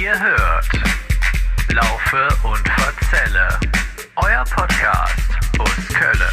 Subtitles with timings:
[0.00, 0.66] Ihr hört
[1.74, 3.48] Laufe und Verzelle,
[4.16, 6.30] euer Podcast aus Kölle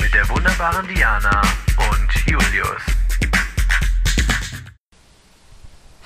[0.00, 1.40] mit der wunderbaren Diana
[1.88, 2.82] und Julius.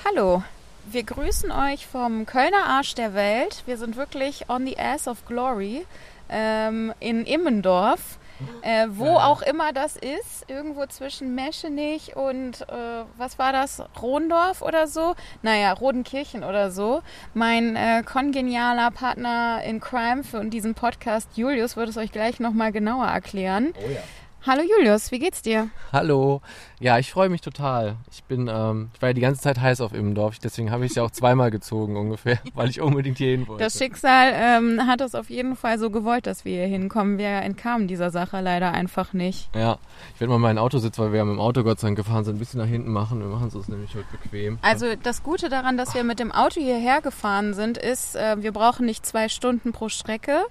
[0.05, 0.43] Hallo,
[0.85, 3.63] wir grüßen euch vom Kölner Arsch der Welt.
[3.65, 5.87] Wir sind wirklich on the ass of glory
[6.29, 8.19] ähm, in Immendorf.
[8.61, 14.61] Äh, wo auch immer das ist, irgendwo zwischen Meschenich und äh, was war das, Rohndorf
[14.61, 15.15] oder so?
[15.41, 17.01] Naja, Rodenkirchen oder so.
[17.33, 22.71] Mein äh, kongenialer Partner in Crime für diesen Podcast, Julius, wird es euch gleich nochmal
[22.71, 23.73] genauer erklären.
[23.77, 23.99] Oh ja.
[24.47, 25.69] Hallo Julius, wie geht's dir?
[25.91, 26.39] Hallo.
[26.79, 27.95] Ja, ich freue mich total.
[28.11, 30.91] Ich bin, ähm, ich war ja die ganze Zeit heiß auf Immendorf, deswegen habe ich
[30.91, 33.63] es ja auch zweimal gezogen ungefähr, weil ich unbedingt hier hin wollte.
[33.63, 37.17] Das Schicksal ähm, hat es auf jeden Fall so gewollt, dass wir hier hinkommen.
[37.17, 39.49] Wir entkamen dieser Sache leider einfach nicht.
[39.55, 39.79] ja,
[40.13, 42.23] ich werde mal meinen Autositz, weil wir ja mit dem Auto Gott sei Dank gefahren
[42.23, 43.21] sind, ein bisschen nach hinten machen.
[43.21, 44.59] Wir machen es uns nämlich heute bequem.
[44.61, 48.51] Also das Gute daran, dass wir mit dem Auto hierher gefahren sind, ist, äh, wir
[48.51, 50.43] brauchen nicht zwei Stunden pro Strecke.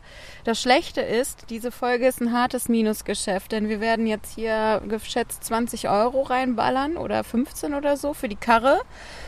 [0.43, 5.45] Das Schlechte ist, diese Folge ist ein hartes Minusgeschäft, denn wir werden jetzt hier geschätzt
[5.45, 8.81] 20 Euro reinballern oder 15 oder so für die Karre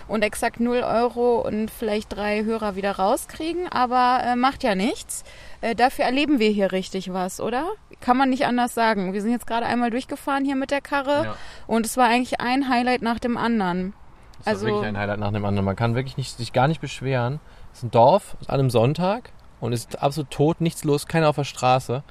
[0.09, 5.23] und exakt 0 Euro und vielleicht drei Hörer wieder rauskriegen, aber äh, macht ja nichts.
[5.61, 7.67] Äh, dafür erleben wir hier richtig was, oder?
[8.01, 9.13] Kann man nicht anders sagen.
[9.13, 11.37] Wir sind jetzt gerade einmal durchgefahren hier mit der Karre Ja.
[11.67, 13.93] und es war eigentlich ein Highlight nach dem anderen.
[14.39, 15.65] Das Also- ist wirklich ein Highlight nach dem anderen.
[15.67, 17.41] Man kann wirklich nicht, sich gar nicht beschweren.
[17.73, 21.29] Es ist ein Dorf an einem Sonntag und es ist absolut tot, nichts los, keiner
[21.29, 22.03] auf der Straße.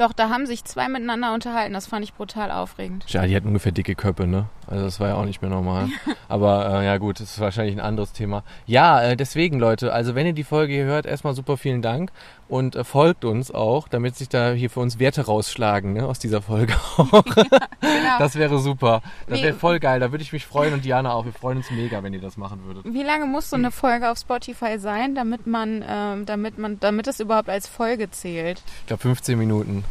[0.00, 1.74] Doch, da haben sich zwei miteinander unterhalten.
[1.74, 3.04] Das fand ich brutal aufregend.
[3.08, 4.46] Ja, die hatten ungefähr dicke Köpfe, ne?
[4.70, 5.88] Also das war ja auch nicht mehr normal.
[6.28, 8.44] Aber äh, ja gut, das ist wahrscheinlich ein anderes Thema.
[8.66, 12.12] Ja, äh, deswegen Leute, also wenn ihr die Folge hier hört, erstmal super vielen Dank
[12.48, 16.06] und äh, folgt uns auch, damit sich da hier für uns Werte rausschlagen, ne?
[16.06, 17.10] Aus dieser Folge auch.
[17.24, 18.18] Genau.
[18.20, 19.02] Das wäre super.
[19.28, 19.98] Das wäre voll geil.
[20.00, 21.24] Da würde ich mich freuen und Diana auch.
[21.24, 22.84] Wir freuen uns mega, wenn ihr das machen würdet.
[22.84, 27.08] Wie lange muss so eine Folge auf Spotify sein, damit man, ähm, damit man, damit
[27.08, 28.62] es überhaupt als Folge zählt?
[28.82, 29.84] Ich glaube 15 Minuten.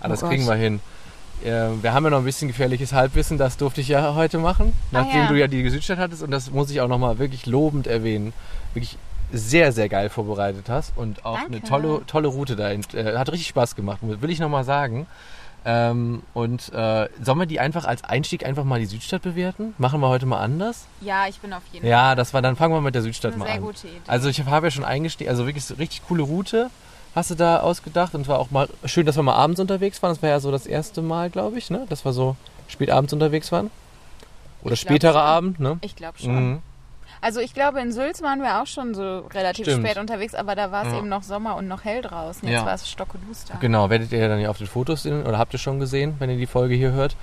[0.00, 0.30] Ah, Oh das Gott.
[0.30, 0.80] kriegen wir hin.
[1.44, 4.72] Äh, wir haben ja noch ein bisschen gefährliches Halbwissen, das durfte ich ja heute machen,
[4.74, 5.26] Ah, nachdem ja.
[5.28, 8.32] du ja die Südstadt hattest und das muss ich auch nochmal wirklich lobend erwähnen.
[8.74, 8.98] Wirklich
[9.32, 11.52] sehr, sehr geil vorbereitet hast und auch Danke.
[11.56, 12.70] eine tolle, tolle Route da.
[12.70, 15.06] Äh, hat richtig Spaß gemacht, will ich nochmal sagen.
[15.64, 19.74] Ähm, und äh, sollen wir die einfach als Einstieg einfach mal die Südstadt bewerten?
[19.76, 20.86] Machen wir heute mal anders?
[21.00, 23.44] Ja, ich bin auf jeden Ja, das war dann fangen wir mit der Südstadt mal
[23.46, 23.60] sehr an.
[23.62, 23.96] gute Idee.
[24.06, 26.70] Also ich habe ja schon eingestiegen, also wirklich so richtig coole Route
[27.18, 30.02] hast du da ausgedacht und es war auch mal schön, dass wir mal abends unterwegs
[30.02, 30.10] waren.
[30.12, 31.86] Das war ja so das erste Mal, glaube ich, ne?
[31.88, 32.36] Dass wir so
[32.68, 33.70] spät abends unterwegs waren.
[34.62, 35.22] Oder Ich späterer.
[35.22, 35.78] Abend, ne?
[35.82, 36.34] Ich glaube schon.
[36.52, 36.58] Mhm.
[37.20, 39.84] Also ich glaube, in Sülz waren wir auch schon so relativ Stimmt.
[39.86, 40.98] spät unterwegs, aber da war es Ja.
[40.98, 42.46] eben noch Sommer und noch hell draußen.
[42.48, 42.66] Jetzt Ja.
[42.66, 43.54] war es stockeduster.
[43.60, 46.30] Genau, werdet ihr dann ja auf den Fotos sehen oder habt ihr schon gesehen, wenn
[46.30, 47.16] ihr die Folge hier hört.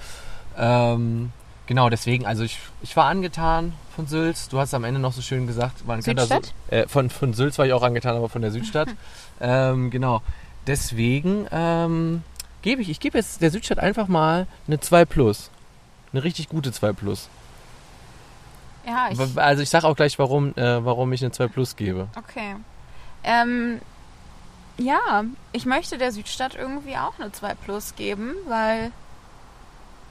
[0.57, 1.31] Ähm,
[1.67, 4.49] genau, deswegen, also ich, ich war angetan von Sülz.
[4.49, 6.53] Du hast am Ende noch so schön gesagt, man kann da so, Südstadt?
[6.71, 8.89] äh, von, von Sülz war ich auch angetan, aber von der Südstadt.
[9.39, 10.21] ähm, genau,
[10.67, 12.23] deswegen ähm,
[12.61, 15.49] gebe ich, ich gebe jetzt der Südstadt einfach mal eine 2 Plus.
[16.13, 17.29] Eine richtig gute 2 Plus.
[18.85, 22.07] Ja, ich, Also ich sage auch gleich, warum, äh, warum ich eine 2 Plus gebe.
[22.17, 22.55] okay.
[23.23, 23.81] Ähm,
[24.77, 28.91] ja, ich möchte der Südstadt irgendwie auch eine 2 Plus geben, weil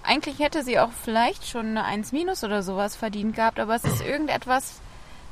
[0.03, 3.85] eigentlich hätte sie auch vielleicht schon eine 1 Minus oder sowas verdient gehabt, aber es
[3.85, 4.81] ist irgendetwas,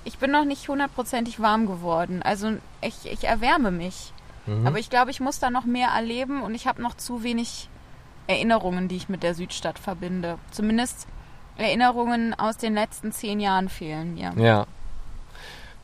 [0.04, 2.22] ich bin noch nicht hundertprozentig warm geworden.
[2.22, 4.12] Also ich, ich erwärme mich.
[4.46, 4.66] Mhm.
[4.66, 7.68] Aber ich glaube, ich muss da noch mehr erleben und ich habe noch zu wenig
[8.26, 10.38] Erinnerungen, die ich mit der Südstadt verbinde.
[10.50, 11.06] Zumindest
[11.56, 14.32] Erinnerungen aus den letzten zehn Jahren fehlen mir.
[14.36, 14.66] Ja.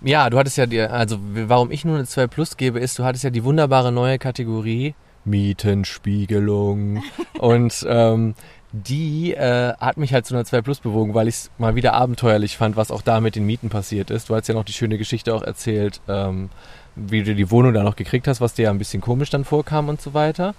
[0.00, 3.04] Ja, du hattest ja, die, also warum ich nur eine 2 Plus gebe, ist, du
[3.04, 4.94] hattest ja die wunderbare neue Kategorie
[5.28, 7.02] Mietenspiegelung.
[7.38, 8.34] Und ähm,
[8.72, 11.94] die äh, hat mich halt zu einer 2 Plus bewogen, weil ich es mal wieder
[11.94, 14.28] abenteuerlich fand, was auch da mit den Mieten passiert ist.
[14.28, 16.50] Du hast ja noch die schöne Geschichte auch erzählt, ähm,
[16.94, 19.44] wie du die Wohnung da noch gekriegt hast, was dir ja ein bisschen komisch dann
[19.44, 20.54] vorkam und so weiter.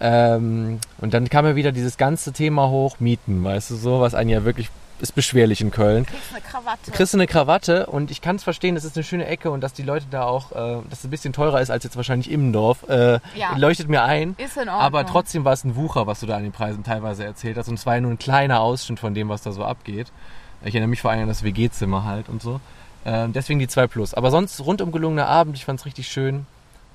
[0.00, 4.14] Ähm, und dann kam ja wieder dieses ganze Thema hoch, Mieten, weißt du so, was
[4.14, 6.90] einen ja wirklich ist beschwerlich in Köln Kriegst eine Krawatte.
[6.90, 9.60] kriegst du eine Krawatte und ich kann es verstehen, das ist eine schöne Ecke und
[9.62, 12.30] dass die Leute da auch, äh, dass es ein bisschen teurer ist als jetzt wahrscheinlich
[12.30, 13.56] im Dorf, äh, Ja.
[13.56, 14.34] leuchtet mir ein.
[14.38, 14.74] Ist in Ordnung.
[14.80, 17.68] Aber trotzdem war es ein Wucher, was du da an den Preisen teilweise erzählt hast.
[17.68, 20.08] Und es war ja nur ein kleiner Ausschnitt von dem, was da so abgeht.
[20.62, 22.60] Ich erinnere mich vor allem an das WG-Zimmer halt und so.
[23.06, 24.12] Ähm, deswegen die 2 Plus.
[24.12, 26.44] Aber sonst rundum gelungener Abend, ich fand es richtig schön.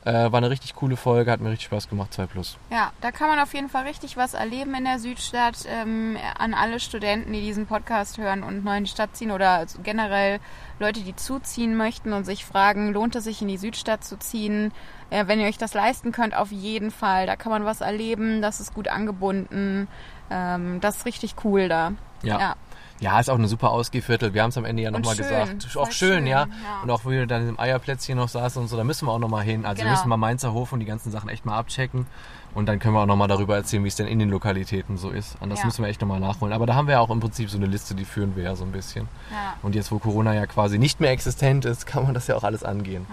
[0.05, 2.57] Äh, war eine richtig coole Folge, hat mir richtig Spaß gemacht, 2 Plus.
[2.69, 5.65] Ja, da kann man auf jeden Fall richtig was erleben in der Südstadt.
[5.67, 9.49] Ähm, an alle Studenten, die diesen Podcast hören und neu in die Stadt ziehen oder
[9.49, 10.39] also generell
[10.77, 14.71] Leute, die zuziehen möchten und sich fragen, lohnt es sich in die Südstadt zu ziehen?
[15.09, 17.25] Äh, wenn ihr euch das leisten könnt, auf jeden Fall.
[17.25, 19.87] Da kann man was erleben, das ist gut angebunden.
[20.29, 21.93] Ähm, das ist richtig cool da.
[22.21, 22.39] Ja.
[22.39, 22.55] ja.
[23.01, 24.33] Ja, ist auch eine super Ausgehviertel.
[24.33, 25.67] Wir haben es am Ende ja nochmal gesagt.
[25.75, 26.41] Auch schön, schön, ja.
[26.41, 26.47] ja.
[26.81, 29.19] Und auch wo wir dann im Eierplätzchen noch saßen und so, da müssen wir auch
[29.19, 29.65] nochmal hin.
[29.65, 29.97] Also wir Genau.
[29.97, 32.07] müssen mal Mainzer Hof und die ganzen Sachen echt mal abchecken.
[32.53, 35.09] Und dann können wir auch nochmal darüber erzählen, wie es denn in den Lokalitäten so
[35.09, 35.35] ist.
[35.41, 35.65] Und das Ja.
[35.65, 36.53] müssen wir echt nochmal nachholen.
[36.53, 38.55] Aber da haben wir ja auch im Prinzip so eine Liste, die führen wir ja
[38.55, 39.09] so ein bisschen.
[39.29, 39.55] Ja.
[39.61, 42.45] Und jetzt, wo Corona ja quasi nicht mehr existent ist, kann man das ja auch
[42.45, 43.05] alles angehen.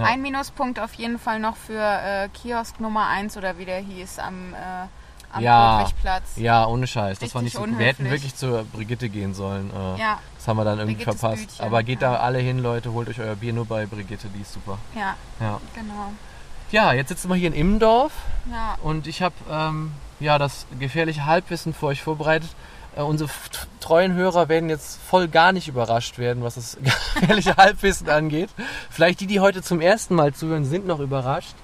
[0.00, 4.20] Ein Minuspunkt auf jeden Fall noch für äh, Kiosk Nummer 1 oder wie der hieß
[4.20, 4.86] am, äh,
[5.34, 5.86] am Ja.
[6.36, 7.18] Ja, ohne Scheiß.
[7.18, 7.78] Das war nicht Richtig so.
[7.78, 8.22] Wir hätten unhöflich.
[8.22, 9.70] wirklich zur Brigitte gehen sollen.
[9.70, 11.46] Äh, Ja, Das haben wir dann irgendwie Brigittes verpasst.
[11.48, 12.12] Bütchen, Aber geht ja.
[12.12, 14.78] da alle hin, Leute, holt euch euer Bier nur bei Brigitte, die ist super.
[14.94, 16.12] ja, Ja, genau.
[16.70, 18.12] ja jetzt sitzen wir hier in Immendorf
[18.50, 22.50] Ja, und ich habe ähm, ja, das gefährliche Halbwissen für euch vorbereitet.
[22.96, 23.28] Äh, unsere
[23.80, 26.78] treuen Hörer werden jetzt voll gar nicht überrascht werden, was das
[27.14, 28.50] gefährliche Halbwissen angeht.
[28.90, 31.54] Vielleicht die, die heute zum ersten Mal zuhören, sind noch überrascht.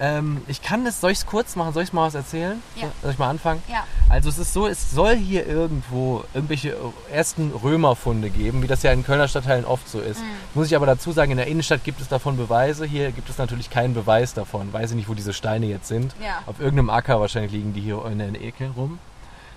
[0.00, 1.74] Ähm, ich kann das, soll ich es kurz machen?
[1.74, 2.62] Soll ich mal was erzählen?
[2.74, 2.88] Ja.
[3.02, 3.62] Soll ich mal anfangen?
[3.68, 3.84] ja.
[4.08, 6.74] Also es ist so, es soll hier irgendwo irgendwelche
[7.12, 10.20] ersten Römerfunde geben, wie das ja in Kölner Stadtteilen oft so ist.
[10.54, 12.86] Muss ich aber dazu sagen, in der Innenstadt gibt es davon Beweise.
[12.86, 14.72] Hier gibt es natürlich keinen Beweis davon.
[14.72, 16.12] Weiß ich nicht, wo diese Steine jetzt sind.
[16.20, 16.42] Ja.
[16.46, 18.98] Auf irgendeinem Acker wahrscheinlich liegen die hier in der Ecke rum.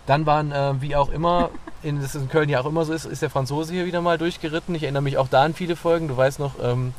[0.05, 1.49] Dann waren, äh, wie auch immer,
[1.81, 4.19] in, das in Köln ja auch immer so ist, ist der Franzose hier wieder mal
[4.19, 4.75] durchgeritten.
[4.75, 6.09] Ich erinnere mich auch da an viele Folgen.
[6.09, 6.93] Du weißt noch, ähm,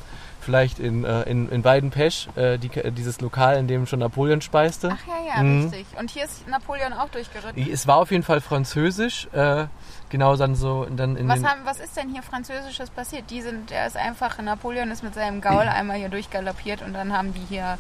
[0.44, 4.90] vielleicht in, äh, in, in Weidenpesch, äh, die, dieses Lokal, in dem schon Napoleon speiste.
[4.92, 5.62] Ach ja, ja, Mhm.
[5.70, 5.86] richtig.
[5.98, 7.66] Und hier ist Napoleon auch durchgeritten.
[7.72, 9.26] Es war auf jeden Fall französisch.
[9.32, 9.64] Äh,
[10.10, 13.24] genau dann so dann in Was, haben, was ist denn hier Französisches passiert?
[13.30, 17.12] Die sind, der ist einfach, Napoleon ist mit seinem Gaul einmal hier durchgaloppiert und dann
[17.12, 17.78] haben die hier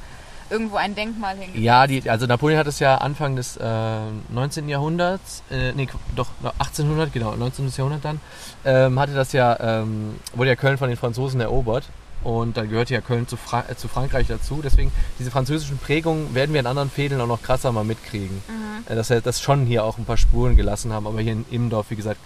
[0.50, 1.64] irgendwo ein Denkmal hingesetzt.
[1.64, 3.64] Ja, die, also Napoleon hat es ja Anfang des äh,
[4.30, 4.68] 19.
[4.68, 6.28] Jahrhunderts, äh, nee, doch
[6.58, 7.68] 1800, genau, 19.
[7.76, 8.20] Jahrhundert dann,
[8.64, 11.84] ähm, hatte das ja, ähm, wurde ja Köln von den Franzosen erobert
[12.24, 14.60] und dann gehörte ja Köln zu, Fra äh, zu Frankreich dazu.
[14.62, 18.42] Deswegen diese französischen Prägungen werden wir in anderen Fädeln auch noch krasser mal mitkriegen.
[18.88, 21.44] Äh, Dass wir das schon hier auch ein paar Spuren gelassen haben, aber hier in
[21.50, 22.18] Immendorf, wie gesagt,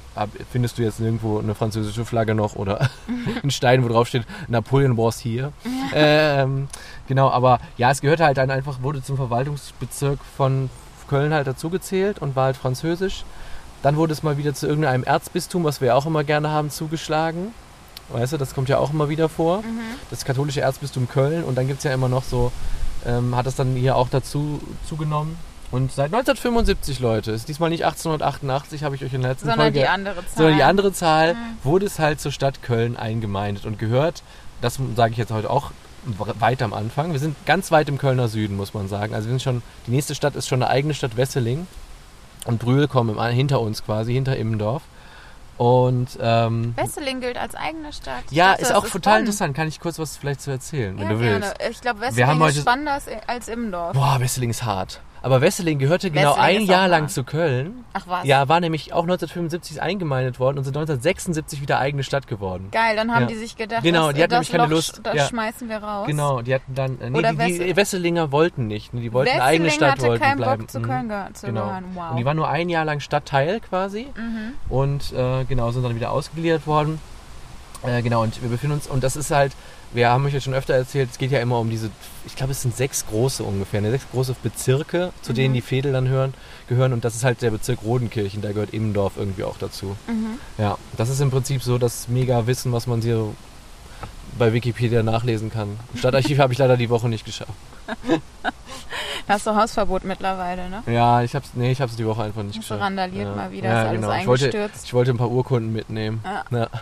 [0.50, 2.89] findest du jetzt nirgendwo eine französische Flagge noch oder
[3.43, 5.53] einen Stein, wo drauf steht Napoleon was hier.
[5.93, 6.69] Ähm,
[7.06, 10.71] genau, aber ja, es gehörte halt dann einfach, wurde zum Verwaltungsbezirk von
[11.09, 13.25] Köln halt dazugezählt und war halt französisch.
[13.83, 17.55] Dann wurde es mal wieder zu irgendeinem Erzbistum, was wir auch immer gerne haben, zugeschlagen.
[18.11, 19.63] Weißt du, das kommt ja auch immer wieder vor.
[20.11, 21.45] Das katholische Erzbistum Köln.
[21.45, 22.53] Und dann gibt es ja immer noch so,
[23.07, 25.37] ähm, hat das dann hier auch dazu zugenommen.
[25.71, 29.67] Und seit 1975, Leute, ist diesmal nicht 1888, habe ich euch in der letzten Sondern
[29.67, 30.35] Folge die andere Zahl.
[30.35, 34.23] sondern die andere Zahl wurde es halt zur Stadt Köln eingemeindet und gehört,
[34.63, 35.73] das sage ich jetzt heute auch
[36.39, 37.13] weit am Anfang.
[37.13, 39.15] Wir sind ganz weit im Kölner Süden, muss man sagen.
[39.15, 41.67] Also wir sind schon, die nächste Stadt ist schon eine eigene Stadt Wesseling
[42.47, 44.83] und Brühl kommen hinter uns quasi, hinter Immendorf.
[45.59, 48.23] Und ähm, Wesseling gilt als eigene Stadt.
[48.31, 49.21] Ja, dachte, ist auch total Bonn.
[49.23, 49.57] interessant.
[49.57, 51.53] Kann ich kurz was vielleicht zu erzählen, wenn Ja, du gerne.
[51.59, 51.71] willst?
[51.77, 53.93] Ich glaube, Wesseling ist spannender als, als Immendorf.
[53.93, 55.01] Boah, Wesseling ist hart.
[55.23, 57.85] Aber Wesseling gehörte genau Wesseling ein Jahr lang zu Köln.
[57.93, 58.25] Ach was.
[58.25, 62.69] Ja, war nämlich auch 1975 eingemeindet worden und sind 1976 wieder eigene Stadt geworden.
[62.70, 63.26] Geil, dann haben Ja.
[63.29, 65.00] die sich gedacht, Genau, das, die hatten das nämlich keine Loch, Lust.
[65.03, 65.26] Das Ja.
[65.26, 66.06] schmeißen wir raus.
[66.06, 67.00] Genau, die hatten dann.
[67.00, 68.94] äh, Nee, Oder die, die Wessel- Wesselinger wollten nicht.
[68.94, 70.61] ne, Die wollten eine Wesseling eigene Stadt hatte wollten keinen bleiben.
[70.62, 70.85] Bock zu Mhm.
[70.85, 71.64] Köln ge- zu Genau.
[71.64, 71.85] gehören.
[71.94, 72.11] Wow.
[72.11, 74.06] Und die waren nur ein Jahr lang Stadtteil quasi.
[74.17, 74.53] Mhm.
[74.69, 77.00] Und äh, genau, sind dann wieder ausgegliedert worden.
[77.82, 79.53] Äh, genau, und wir befinden uns, und das ist halt,
[79.93, 81.90] wir haben euch ja schon öfter erzählt, es geht ja immer um diese,
[82.26, 85.55] ich glaube, es sind sechs große ungefähr, ne, sechs große Bezirke, zu denen Mhm.
[85.55, 86.35] die Fädel dann hören,
[86.69, 86.93] gehören.
[86.93, 89.96] Und das ist halt der Bezirk Rodenkirchen, da gehört Immendorf irgendwie auch dazu.
[90.06, 90.38] Mhm.
[90.58, 93.35] Ja, das ist im Prinzip so das mega Wissen, was man hier
[94.38, 95.78] bei Wikipedia nachlesen kann.
[95.97, 97.52] Stadtarchiv habe ich leider die Woche nicht geschafft.
[99.26, 100.83] Da hast du Hausverbot mittlerweile, ne?
[100.87, 102.80] Ja, ich hab's, nee, ich hab's die Woche einfach nicht geschafft.
[102.80, 103.35] randaliert ja.
[103.35, 104.12] mal wieder, ja, ist alles genau.
[104.14, 104.85] Ich wollte, eingestürzt.
[104.85, 106.23] ich wollte ein paar Urkunden mitnehmen.
[106.52, 106.68] Ja.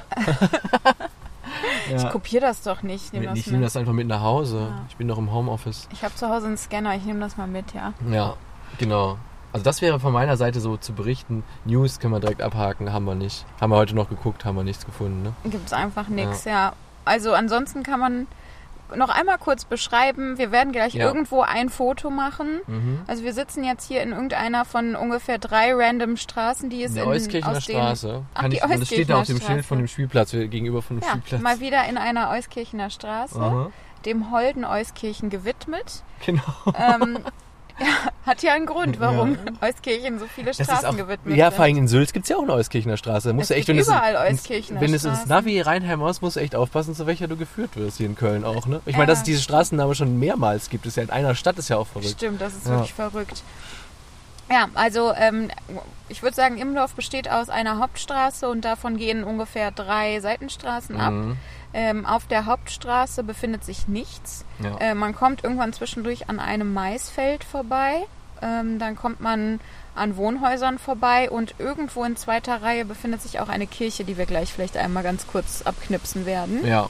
[1.90, 1.96] Ja.
[1.96, 2.10] Ich ja.
[2.10, 3.06] kopiere das doch nicht.
[3.06, 3.62] Ich nehme das mit.
[3.62, 4.58] das einfach mit nach Hause.
[4.58, 4.84] Ja.
[4.88, 5.88] Ich bin noch im Homeoffice.
[5.92, 7.92] Ich habe zu Hause einen Scanner, ich nehme das mal mit, ja.
[8.10, 8.34] Ja,
[8.78, 9.18] genau.
[9.52, 11.44] Also das wäre von meiner Seite so zu berichten.
[11.64, 13.46] News können wir direkt abhaken, haben wir nicht.
[13.60, 15.22] Haben wir heute noch geguckt, haben wir nichts gefunden.
[15.22, 15.32] Ne?
[15.44, 16.75] Gibt es einfach nichts, ja.
[17.04, 18.26] Also ansonsten kann man
[18.95, 20.38] noch einmal kurz beschreiben.
[20.38, 21.07] Wir werden gleich Ja.
[21.07, 22.61] irgendwo ein Foto machen.
[22.66, 23.00] Mhm.
[23.07, 26.99] Also wir sitzen jetzt hier in irgendeiner von ungefähr drei random Straßen, die es In
[26.99, 28.23] in der Euskirchener Straße.
[28.35, 30.35] Ach, Kann die ich, und das steht da auf dem Euskirchener Schild von dem Spielplatz,
[30.35, 31.40] äh, gegenüber von dem Ja, Spielplatz.
[31.43, 33.71] mal wieder in einer Euskirchener Straße, Aha.
[34.05, 36.02] dem Holden Euskirchen gewidmet.
[36.25, 36.43] Genau.
[36.75, 37.19] Ähm,
[37.78, 37.87] ja,
[38.25, 41.88] hat ja einen Grund, warum Euskirchen so viele Straßen auch, gewidmet ja, vor allem in
[41.88, 43.33] Sülz gibt es ja auch eine Euskirchener Straße.
[43.33, 45.26] Musst Es echt, wenn, überall es, Euskirchener wenn es ins.
[45.26, 48.66] Navi reinhämmerst, musst du echt aufpassen, zu welcher du geführt wirst hier in Köln auch.
[48.66, 48.80] Ne?
[48.87, 49.06] Ich meine, Ja.
[49.09, 51.87] dass es diese Straßenname schon mehrmals gibt, ist ja in einer Stadt ist ja auch
[51.87, 52.11] verrückt.
[52.11, 52.73] Stimmt, das ist Ja.
[52.73, 53.42] wirklich verrückt.
[54.50, 55.50] Ja, also ähm,
[56.09, 61.12] ich würde sagen, Immendorf besteht aus einer Hauptstraße und davon gehen ungefähr drei Seitenstraßen ab.
[61.78, 64.47] Ähm, auf der Hauptstraße befindet sich nichts.
[64.64, 64.78] Ja.
[64.78, 68.06] Äh, man kommt irgendwann zwischendurch an einem Maisfeld vorbei.
[68.40, 69.61] Ähm, dann kommt man
[69.95, 74.25] an Wohnhäusern vorbei und irgendwo in zweiter Reihe befindet sich auch eine Kirche, die wir
[74.25, 76.66] gleich vielleicht einmal ganz kurz abknipsen werden.
[76.66, 76.88] Ja.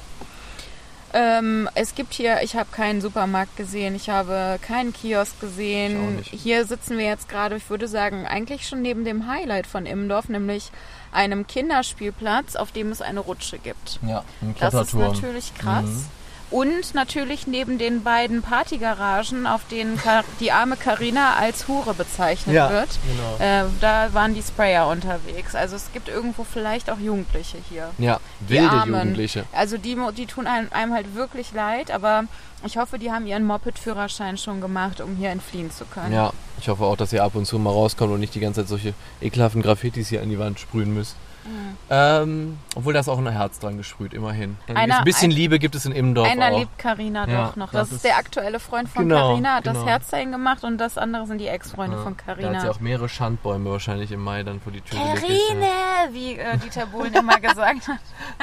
[1.14, 6.20] Ähm, es gibt hier, ich habe keinen Supermarkt gesehen, ich habe keinen Kiosk gesehen.
[6.22, 10.28] Hier sitzen wir jetzt gerade, ich würde sagen, eigentlich schon neben dem Highlight von Immendorf,
[10.28, 10.70] nämlich
[11.12, 13.98] einem Kinderspielplatz, auf dem es eine Rutsche gibt.
[14.06, 15.84] Ja, ein Das ist natürlich krass.
[15.84, 16.04] Mhm.
[16.50, 20.00] Und natürlich neben den beiden Partygaragen, auf denen
[20.38, 22.88] die arme Karina als Hure bezeichnet Ja, wird.
[23.06, 23.36] genau.
[23.44, 25.54] Äh, da waren die Sprayer unterwegs.
[25.56, 27.90] Also es gibt irgendwo vielleicht auch Jugendliche hier.
[27.98, 28.94] Ja, Die wilde Armen.
[28.94, 29.44] Jugendliche.
[29.52, 32.24] Also die, die tun einem, einem halt wirklich leid, aber
[32.64, 36.12] ich hoffe, die haben ihren Moped-Führerschein schon gemacht, um hier entfliehen zu können.
[36.12, 38.60] Ja, ich hoffe auch, dass ihr ab und zu mal rauskommt und nicht die ganze
[38.60, 41.16] Zeit solche ekelhaften Graffitis hier an die Wand sprühen müsst.
[41.46, 41.76] Mhm.
[41.88, 44.56] Ähm, obwohl da ist auch ein Herz dran gesprüht, immerhin.
[44.68, 46.58] Ein Einer- bisschen ein- Liebe gibt es in Immendorf Einer auch.
[46.58, 47.66] liebt Karina Ja, doch noch.
[47.70, 49.86] das Das, ist ist- der aktuelle Freund von Genau, Karina, hat das genau.
[49.86, 52.70] Herz dahin gemacht und das andere sind die Ex-Freunde Ja, von Da hat sie Karina.
[52.70, 55.20] auch mehrere Schandbäume wahrscheinlich im Mai dann vor die Tür gelegt.
[55.22, 57.98] Karine, wie äh, Dieter Bohlen immer gesagt hat.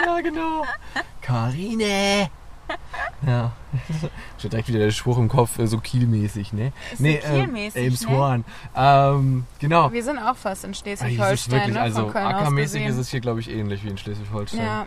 [0.05, 0.63] Ja, genau.
[1.21, 2.29] Karine.
[3.25, 3.51] Ja.
[4.37, 6.73] Steht direkt wieder der Spruch im Kopf, äh, so kielmäßig, ne?
[6.97, 7.71] So kielmäßig, ähm, ne?
[7.75, 8.45] Elmshorn.
[8.75, 9.91] Ähm, genau.
[9.91, 11.81] Wir sind auch fast in Schleswig-Holstein, ne?
[11.81, 14.65] also ackermäßig ist es hier, glaube ich, ähnlich wie in Schleswig-Holstein.
[14.65, 14.85] Ja.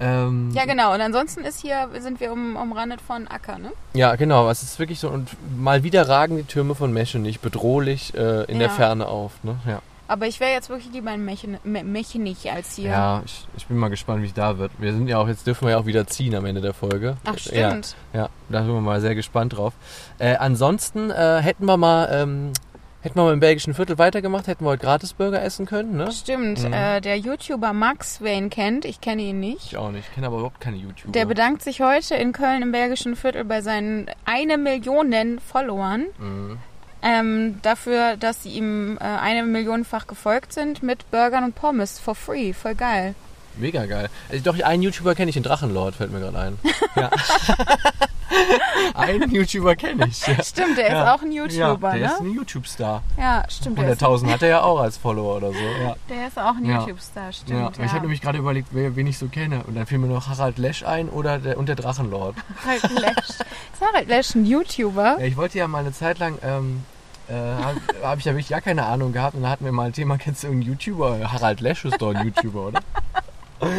[0.00, 0.92] Ähm, ja, genau.
[0.92, 3.72] Und ansonsten ist hier, sind wir um, umrandet von Acker, ne?
[3.92, 4.50] Ja, genau.
[4.50, 5.08] Es ist wirklich so.
[5.08, 8.74] Und mal wieder ragen die Türme von Meschenich bedrohlich äh, in der Ja.
[8.74, 9.32] Ferne auf.
[9.44, 9.56] Ne?
[9.66, 12.90] Ja, Aber ich wäre jetzt wirklich lieber in Mechen- Me- Mechenich als hier.
[12.90, 14.72] ja ich, ich bin mal gespannt, wie es da wird.
[14.78, 17.16] Wir sind ja auch, jetzt dürfen wir ja auch wieder ziehen am Ende der Folge.
[17.24, 17.96] Ach, Ja, stimmt.
[18.12, 19.72] ja da sind wir mal sehr gespannt drauf.
[20.18, 22.08] Äh, ansonsten äh, hätten wir mal.
[22.12, 22.52] Ähm,
[23.00, 26.10] Hätten wir mal im belgischen Viertel weitergemacht, hätten wir heute Gratisburger essen können, ne?
[26.10, 26.64] Stimmt.
[26.66, 26.72] Mhm.
[26.72, 29.66] Äh, der YouTuber Max, wer ihn kennt, ich kenne ihn nicht.
[29.72, 30.08] Ich auch nicht.
[30.08, 31.12] Ich kenne aber überhaupt keine YouTuber.
[31.12, 36.56] Der bedankt sich heute in Köln im belgischen Viertel bei seinen eine Millionen Followern Mhm.
[37.04, 42.14] Ähm, dafür, dass sie ihm äh, eine Millionenfach gefolgt sind mit Burgern und Pommes for
[42.14, 42.52] free.
[42.52, 43.14] Voll geil.
[43.56, 44.08] Mega geil.
[44.30, 46.58] Also doch, einen YouTuber kenne ich, den Drachenlord, fällt mir gerade ein.
[46.96, 47.10] Ja.
[48.94, 50.26] einen YouTuber kenne ich.
[50.26, 50.42] Ja.
[50.42, 51.02] Stimmt, der Ja.
[51.02, 52.28] ist auch ein YouTuber, ja, der ist ne?
[52.28, 53.02] ein YouTube-Star.
[53.18, 53.78] Ja, stimmt.
[53.78, 55.58] Der ist, 100.000 hat er ja auch als Follower oder so.
[55.58, 55.96] Ja.
[56.08, 56.64] der ist auch ein.
[56.64, 57.78] YouTube-Star, stimmt.
[57.78, 59.62] ich habe nämlich gerade überlegt, wer, wen ich so kenne.
[59.66, 62.36] Und dann fiel mir noch Harald Lesch ein oder der, und der Drachenlord.
[62.64, 63.28] Harald Lesch.
[63.28, 65.16] Ist Harald Lesch ein YouTuber?
[65.18, 66.84] Ja, ich wollte ja mal eine Zeit lang, ähm,
[67.28, 69.34] äh, habe hab ich ja wirklich gar keine Ahnung gehabt.
[69.34, 71.32] Und da hatten wir mal ein Thema, kennst du irgendeinen YouTuber?
[71.32, 72.80] Harald Lesch ist doch ein YouTuber, oder?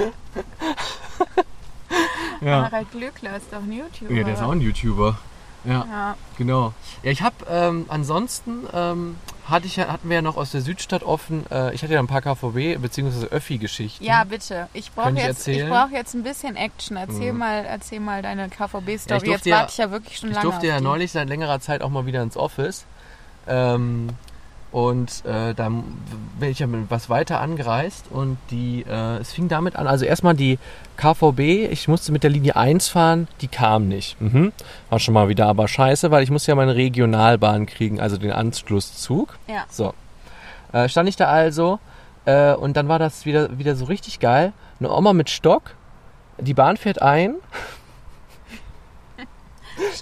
[2.42, 2.64] ja.
[2.66, 4.14] Harald Glückler ist doch ein YouTuber.
[4.14, 5.18] ja, der ist auch ein YouTuber.
[5.64, 6.16] Ja, Ja.
[6.38, 6.74] genau.
[7.02, 9.16] Ja, ich habe ähm, ansonsten ähm,
[9.50, 11.44] hatte ich ja, hatten wir ja noch aus der Südstadt offen.
[11.50, 13.28] Äh, ich hatte ja ein paar KVB bzw.
[13.32, 14.04] Öffi-Geschichten.
[14.04, 14.68] Ja, bitte.
[14.74, 15.70] Ich brauche ich jetzt, ich erzählen?
[15.72, 16.98] brauch jetzt ein bisschen Action.
[16.98, 17.40] Erzähl Mhm.
[17.40, 19.22] mal, erzähl mal deine Ja, KVB-Story.
[19.24, 21.12] ich jetzt durfte ja- warte ich ja wirklich schon Ich lange durfte auf ja neulich
[21.12, 22.86] seit längerer Zeit auch mal wieder ins Office.
[23.48, 24.10] Ähm,
[24.76, 29.48] und äh, da bin ich ja mit was weiter angereist und die, äh, es fing
[29.48, 30.60] damit an, also erstmal die
[30.98, 34.20] KVB, ich musste mit der Linie 1 fahren, die kam nicht.
[34.20, 34.52] Mhm.
[34.90, 38.34] War schon mal wieder aber scheiße, weil ich musste ja meine Regionalbahn kriegen, also den
[38.34, 39.38] Anschlusszug.
[39.48, 39.64] Ja.
[39.70, 39.94] So.
[40.74, 41.80] Äh, stand ich da also
[42.26, 44.52] äh, und dann war das wieder, wieder so richtig geil.
[44.82, 45.72] Eine Oma mit Stock,
[46.38, 47.36] die Bahn fährt ein,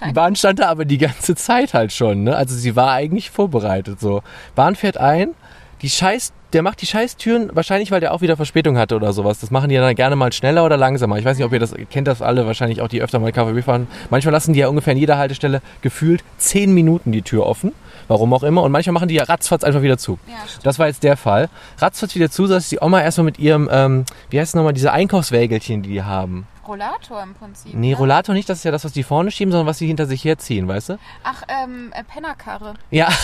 [0.06, 2.36] die Bahn stand da aber die ganze Zeit halt schon, ne?
[2.36, 4.22] Also sie war eigentlich vorbereitet so.
[4.54, 5.34] Bahn fährt ein,
[5.82, 9.40] die Scheiß, der macht die Scheißtüren, wahrscheinlich weil der auch wieder Verspätung hatte oder sowas.
[9.40, 11.18] Das machen die dann gerne mal schneller oder langsamer.
[11.18, 13.64] Ich weiß nicht, ob ihr das, kennt das alle, wahrscheinlich auch die öfter mal KVB
[13.64, 13.88] fahren.
[14.08, 17.72] Manchmal lassen die ja ungefähr in jeder Haltestelle gefühlt 10 Minuten die Tür offen.
[18.08, 18.62] Warum auch immer.
[18.62, 20.18] Und manchmal machen die ja ratzfatz einfach wieder zu.
[20.26, 20.34] Ja.
[20.62, 21.48] Das war jetzt der Fall.
[21.78, 24.92] Ratzfatz wieder zu, dass die Oma erstmal mit ihrem, ähm, wie heißt es nochmal, diese
[24.92, 26.46] Einkaufswägelchen, die die haben.
[26.66, 27.74] Rollator im Prinzip.
[27.74, 27.96] Nee, ne?
[27.96, 30.24] Rollator nicht, das ist ja das, was die vorne schieben, sondern was sie hinter sich
[30.24, 30.98] herziehen, weißt du?
[31.22, 32.74] Ach, ähm, äh, Pennerkarre.
[32.90, 33.08] Ja.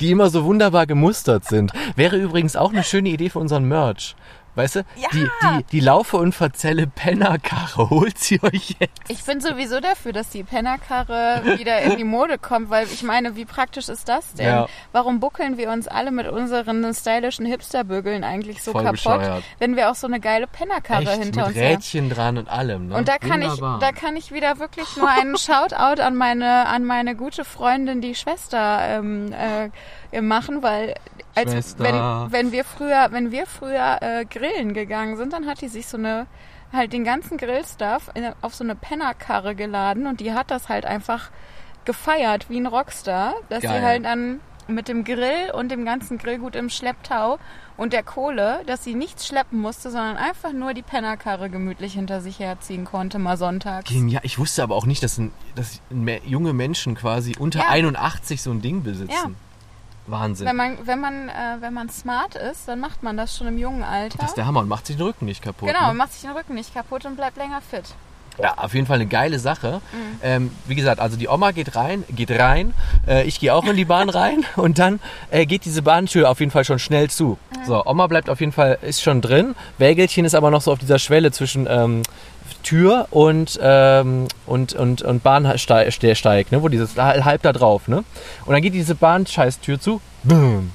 [0.00, 1.72] die immer so wunderbar gemustert sind.
[1.96, 4.16] Wäre übrigens auch eine schöne Idee für unseren Merch.
[4.54, 4.80] Weißt du?
[4.96, 5.08] Ja.
[5.12, 7.88] Die, die, die Laufe und Verzelle Pennerkarre.
[7.90, 9.00] Holt sie euch jetzt.
[9.08, 13.34] Ich bin sowieso dafür, dass die Pennerkarre wieder in die Mode kommt, weil ich meine,
[13.36, 14.46] wie praktisch ist das denn?
[14.46, 14.66] Ja.
[14.92, 19.44] Warum buckeln wir uns alle mit unseren stylischen Hipsterbügeln eigentlich so Voll kaputt, bescheuert.
[19.58, 21.66] wenn wir auch so eine geile Pennerkarre Echt, hinter mit uns haben?
[21.66, 22.88] Rädchen dran und allem.
[22.88, 22.96] Ne?
[22.96, 23.76] Und da kann Wunderbar.
[23.76, 28.00] ich, da kann ich wieder wirklich nur einen Shoutout an meine, an meine gute Freundin,
[28.02, 29.70] die Schwester, ähm, äh,
[30.20, 30.94] machen, weil
[31.34, 31.84] als Schwester.
[31.84, 35.86] wenn, wenn wir früher, wenn wir früher äh, grillen gegangen sind, dann hat die sich
[35.86, 36.26] so eine
[36.72, 40.86] halt den ganzen Grillstuff in, auf so eine Pennerkarre geladen und die hat das halt
[40.86, 41.30] einfach
[41.84, 46.54] gefeiert wie ein Rockstar, dass sie halt dann mit dem Grill und dem ganzen Grillgut
[46.54, 47.38] im Schlepptau
[47.76, 52.20] und der Kohle, dass sie nichts schleppen musste, sondern einfach nur die Pennerkarre gemütlich hinter
[52.20, 53.90] sich herziehen konnte, mal sonntags.
[53.90, 55.80] Ja, ich wusste aber auch nicht, dass, ein, dass
[56.24, 57.68] junge Menschen quasi unter Ja.
[57.68, 59.10] 81 so ein Ding besitzen.
[59.12, 59.30] Ja.
[60.06, 60.46] Wahnsinn.
[60.46, 63.58] Wenn man, wenn man, äh, wenn man smart ist, dann macht man das schon im
[63.58, 64.18] jungen Alter.
[64.18, 65.68] das ist der Hammer und macht sich den Rücken nicht kaputt.
[65.68, 65.94] genau, ne?
[65.94, 67.94] macht sich den Rücken nicht kaputt und bleibt länger fit.
[68.40, 69.80] Ja, auf jeden Fall eine geile Sache.
[69.92, 70.18] Mhm.
[70.22, 72.72] Ähm, wie gesagt, also die Oma geht rein, geht rein,
[73.06, 76.40] äh, ich gehe auch in die Bahn rein und dann äh, geht diese Bahntür auf
[76.40, 77.38] jeden Fall schon schnell zu.
[77.50, 77.66] Mhm.
[77.66, 79.54] So, Oma bleibt auf jeden Fall, ist schon drin.
[79.78, 82.02] Wägelchen ist aber noch so auf dieser Schwelle zwischen ähm,
[82.62, 88.04] Tür und, ähm, und, und, und Bahnsteig, Steig, ne, wo dieses halb da drauf, ne?
[88.46, 90.00] Und dann geht diese Bahnscheißtür zu.
[90.22, 90.70] Boom.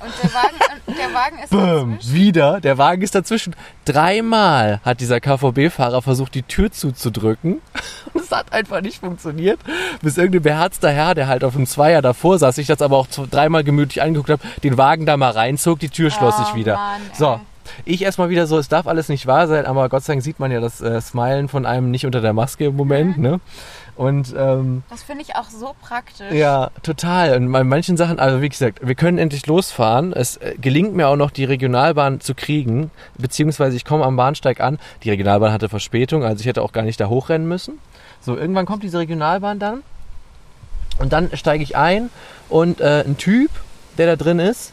[0.00, 0.56] Und der Wagen,
[0.86, 2.14] der Wagen ist Bäm, dazwischen.
[2.14, 2.60] wieder.
[2.60, 3.56] Der Wagen ist dazwischen.
[3.84, 7.60] Dreimal hat dieser KVB-Fahrer versucht, die Tür zuzudrücken.
[8.14, 9.58] Und es hat einfach nicht funktioniert.
[10.00, 13.08] Bis irgendein beherzter Herr, der halt auf dem Zweier davor saß, sich das aber auch
[13.08, 16.74] dreimal gemütlich angeguckt hat, den Wagen da mal reinzog, die Tür schloss Oh, sich wieder.
[16.76, 17.40] Mann, so.
[17.84, 20.38] Ich erstmal wieder so, es darf alles nicht wahr sein, aber Gott sei Dank sieht
[20.40, 23.40] man ja das äh, Smilen von einem nicht unter der Maske im Moment, ne?
[23.96, 26.30] Und ähm, Das finde ich auch so praktisch.
[26.30, 27.34] ja, total.
[27.36, 30.12] Und bei manchen Sachen, also wie gesagt, wir können endlich losfahren.
[30.12, 34.60] Es äh, gelingt mir auch noch, die Regionalbahn zu kriegen, beziehungsweise ich komme am Bahnsteig
[34.60, 34.78] an.
[35.02, 37.80] Die Regionalbahn hatte Verspätung, also ich hätte auch gar nicht da hochrennen müssen.
[38.20, 39.82] So, irgendwann kommt diese Regionalbahn dann
[41.00, 42.10] und dann steige ich ein
[42.48, 43.50] und äh, ein Typ,
[43.96, 44.72] der da drin ist,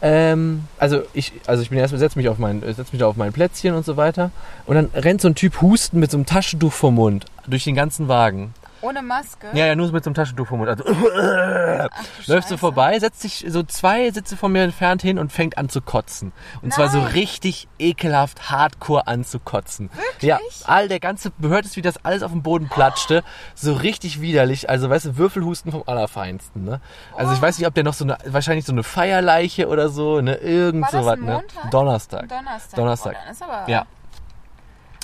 [0.00, 3.16] ähm, also ich, also ich bin erstmal setz mich auf mein, setz mich da auf
[3.16, 4.30] mein Plätzchen und so weiter
[4.66, 7.74] und dann rennt so ein Typ husten mit so einem Taschentuch vom Mund durch den
[7.74, 8.54] ganzen Wagen.
[8.80, 9.48] Ohne Maske.
[9.54, 10.70] Ja, ja, nur so mit so einem Taschentuch vom Mund.
[10.70, 11.88] Also, du
[12.26, 15.68] läuft so vorbei, setzt sich so zwei Sitze von mir entfernt hin und fängt an
[15.68, 16.32] zu kotzen.
[16.62, 17.08] Und zwar so Nein.
[17.08, 19.90] richtig ekelhaft, hardcore an zu kotzen.
[20.20, 23.24] Ja, all der ganze, hörtest, wie das alles auf dem Boden platschte.
[23.54, 24.70] So richtig widerlich.
[24.70, 26.80] Also, weißt du, Würfelhusten vom Allerfeinsten, ne?
[27.16, 30.20] Also, ich weiß nicht, ob der noch so eine, wahrscheinlich so eine Feierleiche oder so,
[30.20, 30.34] ne?
[30.36, 31.32] Irgend War das so was, ein ne?
[31.32, 31.70] Montag?
[31.70, 32.28] Donnerstag.
[32.28, 32.76] Donnerstag.
[32.76, 33.12] Donnerstag.
[33.16, 33.86] Oh, dann ist aber Ja.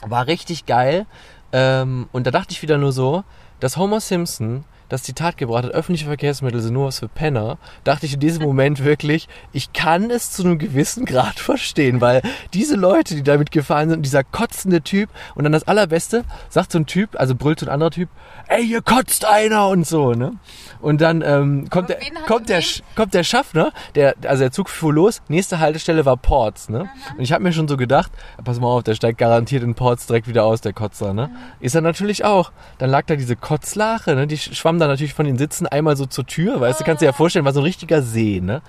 [0.07, 1.07] War richtig geil.
[1.53, 3.25] Ähm, und da dachte ich wieder nur so,
[3.61, 8.07] dass Homer Simpson das Zitat gebracht hat, öffentliche Verkehrsmittel sind nur was für Penner, dachte
[8.07, 12.23] ich in diesem Moment wirklich, ich kann es zu einem gewissen Grad verstehen, weil
[12.53, 16.79] diese Leute, die damit gefahren sind, dieser kotzende Typ und dann das Allerbeste, sagt so
[16.79, 18.09] ein Typ, also brüllt so ein anderer Typ,
[18.49, 20.33] ey, hier kotzt einer und so, ne?
[20.81, 22.63] Und dann ähm, kommt, der, kommt, der,
[22.95, 26.89] kommt der Schaffner, der, also der Zug fuhr los, nächste Haltestelle war Ports, ne?
[27.17, 28.13] Und ich habe mir schon so gedacht,
[28.45, 31.31] pass mal auf, der steigt garantiert in Ports direkt wieder aus, der Kotzer, ne?
[31.61, 32.53] Ist er natürlich auch.
[32.79, 34.27] Dann lag da diese Kotzlache, ne?
[34.27, 37.01] Die sch- schwamm dann natürlich von den Sitzen einmal so zur Tür, weißt du, kannst
[37.03, 38.63] dir ja vorstellen, war so ein richtiger See, ne?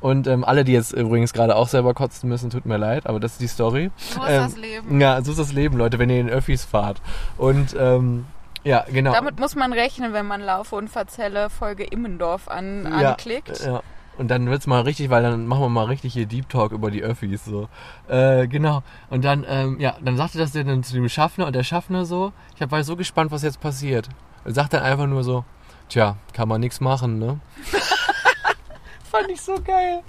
[0.00, 3.18] Und ähm, alle, die jetzt übrigens gerade auch selber kotzen müssen, tut mir leid, aber
[3.18, 3.90] das ist die Story.
[3.96, 5.00] So ist ähm, das Leben.
[5.00, 7.00] Ja, so ist das Leben, Leute, wenn ihr in Öffis fahrt.
[7.38, 8.26] Und ähm,
[8.62, 9.12] ja, genau.
[9.12, 13.64] Damit muss man rechnen, wenn man Laufe und Verzelle Folge Immendorf an, Ja, anklickt.
[13.64, 13.82] Ja.
[14.18, 16.90] Und dann wird's mal richtig, weil dann machen wir mal richtig hier Deep Talk über
[16.90, 17.68] die Öffis so.
[18.08, 18.82] Äh, genau.
[19.10, 22.04] Und dann, ähm, ja, dann sagte das der dann zu dem Schaffner und der Schaffner
[22.04, 24.08] so, ich hab- war so gespannt, was jetzt passiert.
[24.46, 25.44] Sagt dann einfach nur so,
[25.88, 27.40] tja, kann man nichts machen, ne?
[29.16, 30.02] Fand ich so geil.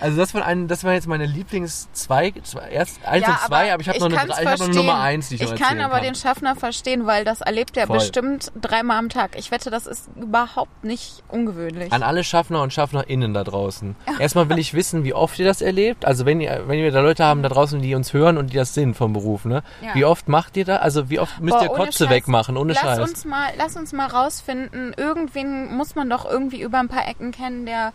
[0.00, 3.38] Also das waren, ein, das waren jetzt meine Lieblings zwei, zwei erst eins Ja, und
[3.40, 4.74] zwei, aber ich habe noch, eine, ich hab noch eine.
[4.74, 7.76] Nummer eins, die ich, noch Ich kann erzählen aber den Schaffner verstehen, weil das erlebt
[7.76, 7.98] er Voll.
[7.98, 9.36] bestimmt dreimal am Tag.
[9.36, 11.92] Ich wette, das ist überhaupt nicht ungewöhnlich.
[11.92, 13.96] An alle Schaffner und Schaffnerinnen da draußen.
[14.18, 16.04] Erstmal will ich wissen, wie oft ihr das erlebt.
[16.04, 18.56] Also wenn ihr, wenn wir da Leute haben da draußen, die uns hören und die
[18.56, 19.62] das sind vom Beruf, ne?
[19.80, 19.94] Ja.
[19.94, 20.76] Wie oft macht ihr da?
[20.76, 22.10] Also wie oft müsst Boah, ihr Kotze Scheiß.
[22.10, 22.98] wegmachen, ohne lass Scheiß?
[23.00, 27.32] Uns mal, lass uns mal rausfinden, irgendwen muss man doch irgendwie über ein paar Ecken
[27.32, 27.92] kennen, der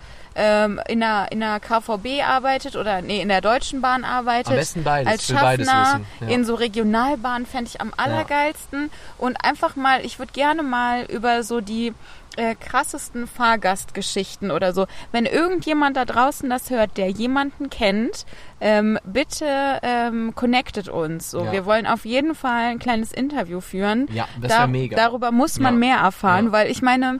[0.65, 4.49] ähm, in, der, in der KVB arbeitet oder nee, in der Deutschen Bahn arbeitet.
[4.51, 5.11] Am besten beides.
[5.11, 6.01] Als Schaffner.
[6.21, 6.27] Ja.
[6.27, 8.89] in so Regionalbahnen fände ich am allergeilsten.
[9.17, 11.93] Und einfach mal, ich würde gerne mal über so die
[12.37, 14.85] äh, krassesten Fahrgastgeschichten oder so.
[15.11, 18.25] Wenn irgendjemand da draußen das hört, der jemanden kennt,
[18.61, 21.31] ähm, bitte ähm, connectet uns.
[21.31, 21.51] So, Ja.
[21.51, 24.07] wir wollen auf jeden Fall ein kleines Interview führen.
[24.11, 24.95] Ja, das wäre mega.
[24.95, 25.79] Darüber muss man Ja.
[25.79, 26.51] mehr erfahren, Ja.
[26.51, 27.19] weil ich meine,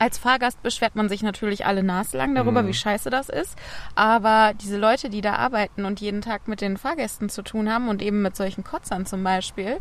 [0.00, 2.68] als Fahrgast beschwert man sich natürlich alle naslang darüber, Mhm.
[2.68, 3.56] wie scheiße das ist.
[3.94, 7.88] Aber diese Leute, die da arbeiten und jeden Tag mit den Fahrgästen zu tun haben
[7.88, 9.76] und eben mit solchen Kotzern zum Beispiel,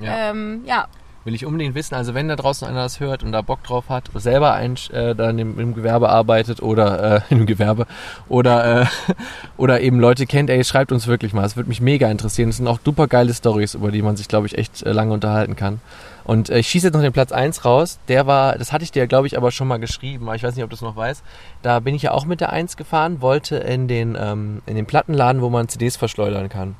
[0.00, 0.30] Ja.
[0.30, 0.86] ähm, ja,
[1.26, 1.94] Will ich unbedingt wissen.
[1.94, 5.14] Also wenn da draußen einer das hört und da Bock drauf hat, selber ein, äh,
[5.14, 7.86] dann im, im Gewerbe arbeitet oder äh, im Gewerbe
[8.28, 8.86] oder äh,
[9.56, 11.46] oder eben Leute kennt, ey, schreibt uns wirklich mal.
[11.46, 12.50] Es würde mich mega interessieren.
[12.50, 15.14] Es sind auch super geile Stories, über die man sich, glaube ich, echt äh, lange
[15.14, 15.80] unterhalten kann.
[16.24, 17.98] Und äh, ich schieße jetzt noch den Platz 1 raus.
[18.08, 20.54] Der war, das hatte ich dir, glaube ich, aber schon mal geschrieben, aber ich weiß
[20.54, 21.22] nicht, ob du es noch weißt.
[21.62, 24.86] Da bin ich ja auch mit der 1 gefahren, wollte in den, ähm, in den
[24.86, 26.76] Plattenladen, wo man CDs verschleudern kann.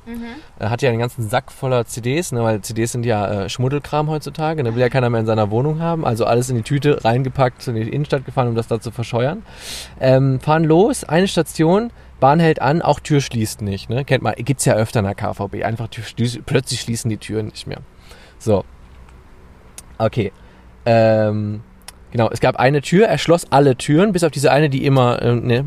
[0.59, 4.09] Er hat ja einen ganzen Sack voller CDs, ne, weil CDs sind ja äh, Schmuddelkram
[4.09, 4.63] heutzutage.
[4.63, 6.05] Da will ja keiner mehr in seiner Wohnung haben.
[6.05, 9.43] Also alles in die Tüte reingepackt, in die Innenstadt gefahren, um das da zu verscheuern.
[9.99, 13.89] Ähm, fahren los, eine Station, Bahn hält an, auch Tür schließt nicht.
[13.89, 14.05] Ne?
[14.05, 15.63] Kennt man, gibt's ja öfter in der KVB.
[15.63, 16.03] Einfach Tür,
[16.45, 17.79] plötzlich schließen die Türen nicht mehr.
[18.39, 18.63] So.
[19.97, 20.31] Okay.
[20.85, 21.61] Ähm,
[22.11, 25.21] genau, es gab eine Tür, er schloss alle Türen, bis auf diese eine, die immer,
[25.21, 25.65] ähm, ne,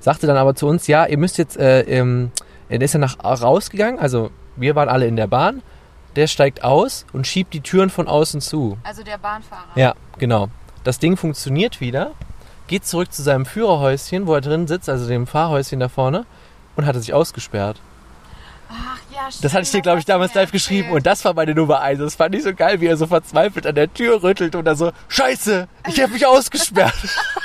[0.00, 2.30] sagte dann aber zu uns, ja, ihr müsst jetzt, äh, ähm,
[2.68, 5.62] er ist ja nach rausgegangen, also wir waren alle in der Bahn,
[6.16, 8.78] der steigt aus und schiebt die Türen von außen zu.
[8.84, 9.72] Also der Bahnfahrer.
[9.74, 10.48] Ja, genau.
[10.84, 12.12] Das Ding funktioniert wieder,
[12.66, 16.24] geht zurück zu seinem Führerhäuschen, wo er drin sitzt, also dem Fahrhäuschen da vorne,
[16.76, 17.80] und hatte sich ausgesperrt.
[18.70, 19.00] Ach
[19.42, 22.00] Das hatte ich dir, glaube ich, damals live geschrieben und das war meine Nummer eins.
[22.00, 24.76] Das fand ich so geil, wie er so verzweifelt an der Tür rüttelt und dann
[24.76, 26.94] so, Scheiße, ich habe mich ausgesperrt.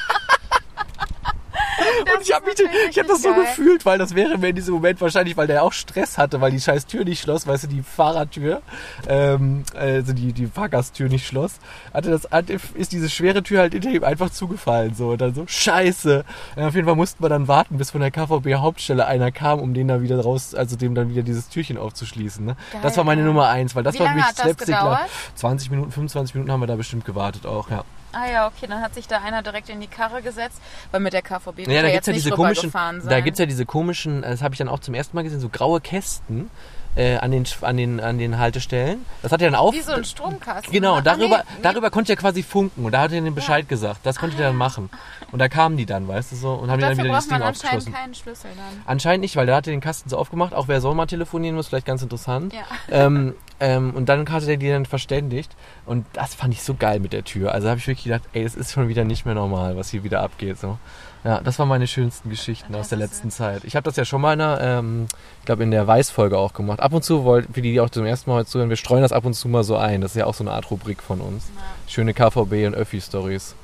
[2.16, 2.56] und ich habe mich,
[2.90, 3.42] ich hab das so geil.
[3.42, 6.52] gefühlt, weil das wäre mir in diesem Moment wahrscheinlich, weil der auch Stress hatte, weil
[6.52, 8.62] die scheiß Tür nicht schloss, weißt du, die Fahrertür,
[9.08, 11.60] ähm, also die, die Fahrgasttür nicht schloss,
[11.94, 12.28] hatte das,
[12.74, 16.24] ist diese schwere Tür halt hinter ihm einfach zugefallen, so, und dann so, Scheiße.
[16.56, 19.60] Und auf jeden Fall mussten wir dann warten, bis von der KVB Hauptstelle einer kam,
[19.60, 22.56] um den da wieder raus, also dem dann wieder dieses Türchen aufzuschließen, ne?
[22.82, 23.28] Das war meine Geil.
[23.28, 24.68] Nummer eins, weil das Wie war für mich Slapstick.
[24.68, 25.10] gedauert?
[25.36, 27.84] 20 Minuten, 25 Minuten haben wir da bestimmt gewartet auch, ja.
[28.12, 30.60] Ah ja, okay, dann hat sich da einer direkt in die Karre gesetzt,
[30.92, 32.72] weil mit der KVB Ja, ja, da jetzt gibt's ja nicht diese komischen,
[33.08, 35.50] da gibt's ja diese komischen, das habe ich dann auch zum ersten Mal gesehen, so
[35.50, 36.50] graue Kästen
[36.96, 39.06] äh, an, den, an, den, an den Haltestellen.
[39.22, 39.74] Das hat er dann auf.
[39.74, 40.72] Wie so ein Stromkasten.
[40.74, 41.04] Genau, ne?
[41.04, 41.62] darüber, Ah, nee, nee.
[41.64, 44.02] darüber konnte er quasi funken und da hat er den Bescheid gesagt.
[44.04, 44.90] Das konnte er dann machen.
[45.32, 47.34] Und da kamen die dann, weißt du so, und haben die dann wieder das Ding
[47.42, 47.94] anscheinend aufgeschlossen.
[47.94, 48.82] keinen Schlüssel dann.
[48.86, 50.54] Anscheinend nicht, weil der hatte den Kasten so aufgemacht.
[50.54, 52.54] Auch wer soll mal telefonieren muss, vielleicht ganz interessant.
[52.54, 52.62] Ja.
[52.90, 55.52] Ähm, ähm, und dann hatte der die dann verständigt.
[55.86, 57.54] Und das fand ich so geil mit der Tür.
[57.54, 60.04] Also habe ich wirklich gedacht, ey, das ist schon wieder nicht mehr normal, was hier
[60.04, 60.58] wieder abgeht.
[60.58, 60.78] So.
[61.24, 63.64] Ja, das waren meine schönsten Geschichten Das aus der letzten Zeit.
[63.66, 65.08] Ich habe das ja schon mal in der, ähm,
[65.40, 66.80] ich glaube, in der Weiß-Folge auch gemacht.
[66.80, 69.02] Ab und zu, wollt, für die, die auch zum ersten Mal heute zuhören, wir streuen
[69.02, 70.02] das ab und zu mal so ein.
[70.02, 71.50] Das ist ja auch so eine Art Rubrik von uns.
[71.88, 73.56] Schöne KVB und Öffi-Stories.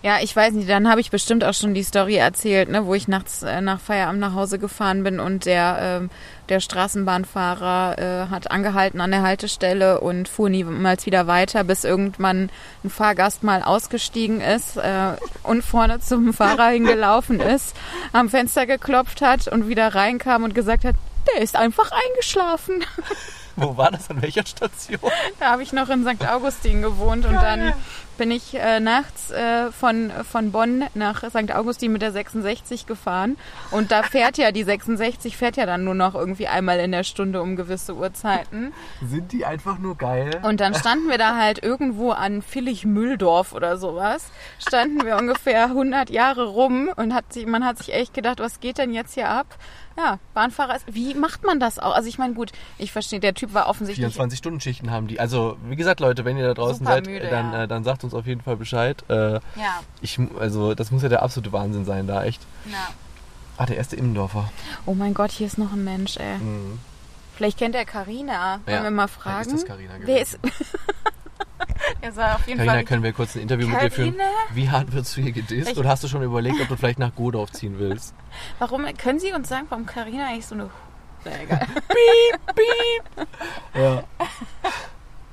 [0.00, 2.94] Ja, ich weiß nicht, dann habe ich bestimmt auch schon die Story erzählt, ne, wo
[2.94, 6.10] ich nachts äh, nach Feierabend nach Hause gefahren bin und der, ähm,
[6.48, 12.48] der Straßenbahnfahrer äh, hat angehalten an der Haltestelle und fuhr niemals wieder weiter, bis irgendwann
[12.84, 17.74] ein Fahrgast mal ausgestiegen ist äh, und vorne zum Fahrer hingelaufen ist,
[18.12, 20.94] am Fenster geklopft hat und wieder reinkam und gesagt hat,
[21.34, 22.84] der ist einfach eingeschlafen.
[23.56, 24.08] Wo war das?
[24.08, 25.00] An welcher Station?
[25.40, 26.24] Da habe ich noch in St.
[26.28, 27.72] Augustin gewohnt und dann
[28.18, 31.54] bin ich äh, nachts äh, von, von Bonn nach St.
[31.54, 33.36] Augustin mit der 66 gefahren.
[33.70, 37.04] Und da fährt ja die 66, fährt ja dann nur noch irgendwie einmal in der
[37.04, 38.74] Stunde um gewisse Uhrzeiten.
[39.02, 40.40] Sind die einfach nur geil?
[40.42, 44.30] Und dann standen wir da halt irgendwo an Villig-Mühldorf oder sowas.
[44.58, 48.60] Standen wir ungefähr 100 Jahre rum und hat sich, man hat sich echt gedacht, was
[48.60, 49.56] geht denn jetzt hier ab?
[49.98, 51.92] Ja, Bahnfahrer ist, wie macht man das auch?
[51.92, 55.18] Also ich meine, gut, ich verstehe, der Typ war offensichtlich 24-Stunden-Schichten haben die.
[55.18, 57.64] Also, wie gesagt, Leute, wenn ihr da draußen seid, müde, dann, ja.
[57.64, 59.04] äh, dann sagt uns auf jeden Fall Bescheid.
[59.08, 59.40] Äh, Ja,
[60.00, 62.42] ich, also, das muss ja der absolute Wahnsinn sein, da echt.
[62.66, 62.88] na.
[63.56, 64.48] Ah, der erste Innendorfer.
[64.86, 66.38] Oh mein Gott, hier ist noch ein Mensch, ey.
[66.38, 66.78] Mhm.
[67.34, 68.60] Vielleicht kennt er Carina.
[68.64, 69.50] Wollen Ja, wir mal vielleicht fragen?
[69.50, 70.38] ist das Carina Wer ist.
[72.00, 72.84] er sah auf jeden Carina, Fall.
[72.84, 74.16] können wir kurz ein Interview mit dir führen?
[74.16, 74.30] Carina?
[74.54, 75.76] Wie hart wirst du hier gedisst?
[75.76, 78.14] Oder hast du schon überlegt, ob du vielleicht nach Godorf ziehen willst?
[78.60, 80.70] Warum können Sie uns sagen, warum Carina eigentlich so eine.
[81.24, 81.66] Na, egal.
[83.74, 84.02] Ja,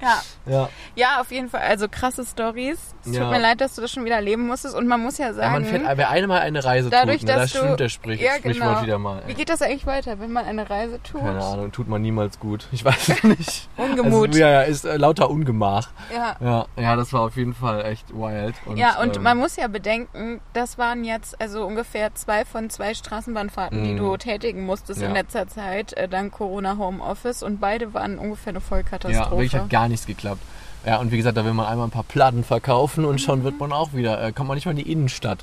[0.02, 0.22] ja.
[0.46, 0.70] Ja.
[0.96, 1.62] ja, auf jeden Fall.
[1.62, 2.78] Also krasse Stories.
[3.04, 3.30] Es tut Ja.
[3.30, 4.76] mir leid, dass du das schon wieder erleben musstest.
[4.76, 5.54] Und man muss ja ja sagen.
[5.54, 8.22] man fährt, wer einmal eine Reise Dadurch, tut, ne, da dass du- stimmt der Sprich,
[8.22, 8.82] Ja, Sprichwort genau.
[8.84, 9.22] wieder mal.
[9.26, 9.36] Wie Ey.
[9.36, 11.22] geht das eigentlich weiter, wenn man eine Reise tut?
[11.22, 12.68] Keine Ahnung, tut man niemals gut.
[12.72, 13.70] Ich weiß es nicht.
[13.78, 14.28] Ungemut.
[14.30, 15.90] Also, ja, ja, ist äh, lauter Ungemach.
[16.14, 16.36] Ja.
[16.40, 18.56] Ja, ja, das war auf jeden Fall echt wild.
[18.66, 22.70] Und, ja, und ähm, man muss ja bedenken, das waren jetzt also ungefähr zwei von
[22.70, 23.98] zwei Straßenbahnfahrten, die Mhm.
[23.98, 25.08] du tätigen musstest Ja.
[25.08, 27.42] in letzter Zeit, äh, dank Corona Homeoffice.
[27.44, 29.14] Und beide waren ungefähr eine Vollkatastrophe.
[29.26, 30.35] Ja, wirklich hat gar nichts geklappt.
[30.86, 33.60] Ja, und wie gesagt, da will man einmal ein paar Platten verkaufen und schon wird
[33.60, 35.40] man auch wieder, äh, kommt man nicht mal in die Innenstadt.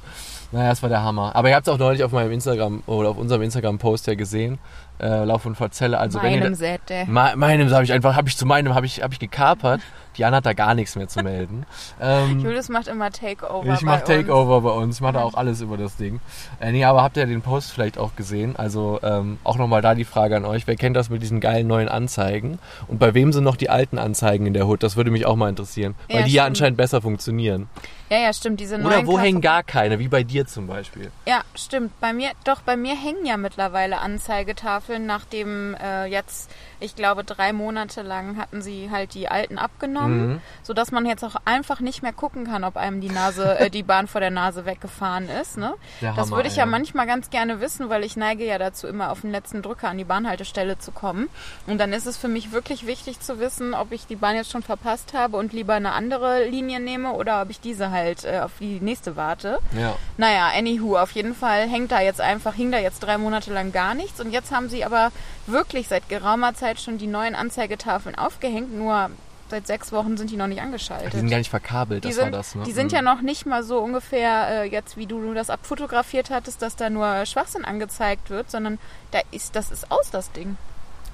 [0.53, 1.35] Naja, das war der Hammer.
[1.35, 4.59] Aber ihr habt es auch neulich auf meinem Instagram oder auf unserem Instagram-Post ja gesehen.
[5.01, 5.99] Äh, Lauf und Verzelle.
[5.99, 7.05] Also wenn ihr Meinem da- Säte.
[7.09, 9.81] Me meinem habe ich einfach, habe ich zu meinem, habe ich, hab ich gekapert.
[10.19, 11.65] Diana hat da gar nichts mehr zu melden.
[11.99, 13.73] Ähm, Julius macht immer Takeover.
[13.73, 14.09] ich mache uns.
[14.09, 14.97] Takeover bei uns.
[14.97, 16.21] Ich mache da auch alles über das Ding.
[16.61, 18.55] Äh, nee, aber habt ihr den Post vielleicht auch gesehen?
[18.57, 20.67] Also ähm, auch nochmal da die Frage an euch.
[20.67, 22.59] Wer kennt das mit diesen geilen neuen Anzeigen?
[22.89, 24.83] Und bei wem sind noch die alten Anzeigen in der Hut?
[24.83, 25.95] Das würde mich auch mal interessieren.
[26.11, 26.47] Weil Ja, die ja stimmt.
[26.59, 27.69] anscheinend besser funktionieren.
[28.13, 28.61] Ja, ja, stimmt.
[28.61, 31.11] Diese Oder neuen wo Kaff- hängen gar keine, wie bei dir zum Beispiel.
[31.27, 31.99] Ja, stimmt.
[31.99, 37.55] Bei mir, doch, bei mir hängen ja mittlerweile Anzeigetafeln, nachdem äh, jetzt, ich glaube, drei
[37.55, 40.41] Monate lang hatten sie halt die alten abgenommen, Mhm.
[40.63, 43.83] sodass man jetzt auch einfach nicht mehr gucken kann, ob einem die Nase, äh, die
[43.83, 45.57] Bahn vor der Nase weggefahren ist.
[45.57, 45.73] Ne?
[46.03, 46.69] Der das Hammer, würde ich ja ey.
[46.71, 49.97] manchmal ganz gerne wissen, weil ich neige ja dazu, immer auf den letzten Drücker an
[49.97, 51.31] die Bahnhaltestelle zu kommen.
[51.67, 54.51] Und dann ist es für mich wirklich wichtig zu wissen, ob ich die Bahn jetzt
[54.51, 58.41] schon verpasst habe und lieber eine andere Linie nehme oder ob ich diese halt äh,
[58.41, 59.59] auf die nächste warte.
[59.79, 59.97] Ja.
[60.17, 63.73] Naja, anywho, auf jeden Fall hängt da jetzt einfach, hing da jetzt drei Monate lang
[63.73, 64.21] gar nichts.
[64.21, 65.11] Und jetzt haben sie aber
[65.47, 69.11] wirklich seit geraumer Zeit schon die neuen Anzeigetafeln aufgehängt, nur
[69.51, 71.13] seit sechs Wochen sind die noch nicht angeschaltet.
[71.13, 72.63] Die sind gar nicht verkabelt, Die das sind, war das, ne?
[72.65, 72.97] die sind Mhm.
[72.97, 76.89] ja noch nicht mal so ungefähr äh, jetzt, wie du das abfotografiert hattest, dass da
[76.89, 78.79] nur Schwachsinn angezeigt wird, sondern
[79.11, 80.57] da ist, das ist aus, das Ding.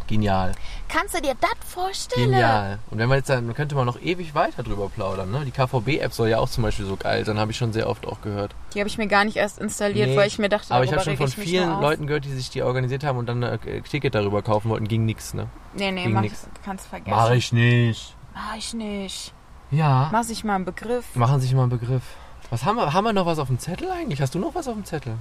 [0.08, 0.52] Genial.
[0.88, 2.30] Kannst du dir das vorstellen?
[2.30, 2.78] Genial.
[2.90, 5.44] Und wenn man jetzt dann könnte man noch ewig weiter drüber plaudern, ne?
[5.44, 8.06] Die KVB-App soll ja auch zum Beispiel so geil sein, habe ich schon sehr oft
[8.06, 8.54] auch gehört.
[8.74, 10.92] Die habe ich mir gar nicht erst installiert, Nee, weil ich mir dachte, Aber ich
[10.92, 11.80] habe schon von vielen.
[11.80, 14.88] Leuten gehört, die sich die organisiert haben und dann ein äh, Ticket darüber kaufen wollten,
[14.88, 15.46] ging nix, ne?
[15.74, 16.48] Nee, nee, ging mach, nix.
[16.64, 17.10] kannst vergessen.
[17.10, 18.16] Mach ich nicht.
[18.34, 19.34] Mach ich nicht.
[19.70, 20.08] Ja.
[20.10, 21.04] Mach ich mal einen Begriff.
[21.14, 22.02] Machen sich mal einen Begriff.
[22.50, 22.92] Was haben wir?
[22.94, 24.22] Haben wir noch was auf dem Zettel eigentlich?
[24.22, 25.14] Hast du noch was auf dem Zettel?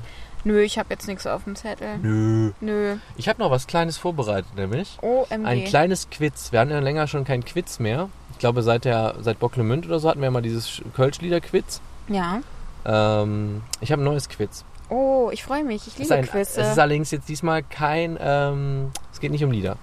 [0.45, 1.97] Nö, ich habe jetzt nichts auf dem Zettel.
[1.97, 2.51] Nö.
[2.61, 2.97] Nö.
[3.17, 5.45] Ich habe noch was Kleines vorbereitet, nämlich OMG.
[5.45, 6.51] ein kleines Quiz.
[6.53, 8.09] Wir hatten ja länger schon kein Quiz mehr.
[8.31, 11.81] Ich glaube, seit der seit Bocklemünd oder so hatten wir mal dieses Kölsch-Lieder-Quiz.
[12.07, 12.41] ja.
[12.85, 14.63] Ähm, ich habe ein neues Quiz.
[14.89, 15.85] Oh, ich freue mich.
[15.87, 16.61] Ich liebe ein, Quizze.
[16.61, 18.17] es ist allerdings jetzt diesmal kein.
[18.21, 19.75] Ähm, es geht nicht um Lieder.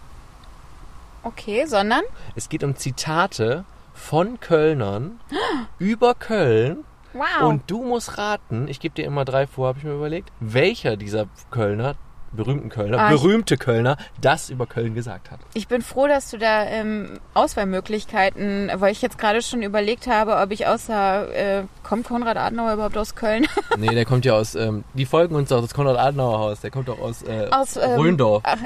[1.22, 2.00] okay, sondern?
[2.34, 5.20] Es geht um Zitate von Kölnern
[5.78, 6.84] über Köln.
[7.14, 7.48] Wow.
[7.48, 10.96] Und du musst raten, ich gebe dir immer drei vor, habe ich mir überlegt, welcher
[10.96, 11.94] dieser Kölner,
[12.32, 15.38] berühmten Kölner, Ah, berühmte Kölner, das über Köln gesagt hat.
[15.54, 20.36] ich bin froh, dass du da ähm, Auswahlmöglichkeiten, weil ich jetzt gerade schon überlegt habe,
[20.38, 23.46] ob ich außer, äh, kommt Konrad Adenauer überhaupt aus Köln?
[23.78, 26.98] Nee, der kommt ja aus, ähm, die folgen uns auch, das Konrad-Adenauer-Haus, der kommt auch
[26.98, 28.42] aus, äh, Aus, ähm, Röndorf.
[28.44, 28.58] ach.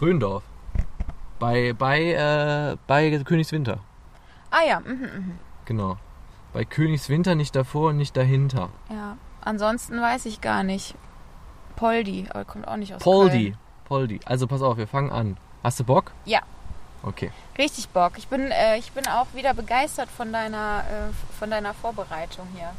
[0.00, 0.42] Röndorf.
[1.38, 3.78] Bei, bei, äh, bei Königswinter.
[4.50, 5.38] ah ja, mhm, mhm.
[5.64, 5.96] Genau.
[6.52, 8.68] Bei Königswinter nicht davor und nicht dahinter.
[8.90, 9.16] ja.
[9.44, 10.94] Ansonsten weiß ich gar nicht.
[11.74, 13.50] Poldi, aber kommt auch nicht aus Poldi.
[13.50, 13.58] Köln.
[13.86, 14.20] Poldi.
[14.24, 15.36] Also pass auf, wir fangen an.
[15.64, 16.12] Hast du Bock?
[16.24, 16.42] Ja.
[17.02, 17.32] Okay.
[17.58, 18.12] Richtig Bock.
[18.18, 22.70] Ich bin, äh, ich bin auch wieder begeistert von deiner, äh, von deiner Vorbereitung hier.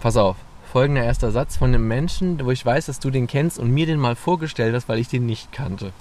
[0.00, 0.36] Pass auf.
[0.72, 3.86] Folgender erster Satz von einem Menschen, wo ich weiß, dass du den kennst und mir
[3.86, 5.92] den mal vorgestellt hast, weil ich den nicht kannte.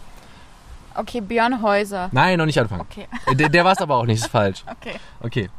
[0.95, 2.09] Okay, Björn Häuser.
[2.11, 2.81] Nein, noch nicht anfangen.
[2.81, 4.63] Okay, Der, der war es aber auch nicht, ist falsch.
[4.71, 4.95] okay.
[5.21, 5.49] Okay.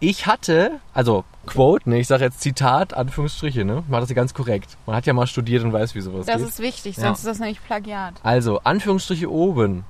[0.00, 3.84] Ich hatte, also Quote, ne, ich sage jetzt Zitat, Anführungsstriche, ne?
[3.88, 4.76] War das ja ganz korrekt.
[4.86, 6.48] Man hat ja mal studiert und weiß, wie sowas Das geht.
[6.48, 7.04] ist wichtig, Ja.
[7.04, 8.14] sonst ist das nämlich Plagiat.
[8.22, 9.84] Also, Anführungsstriche oben,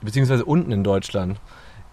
[0.00, 1.38] beziehungsweise unten in Deutschland.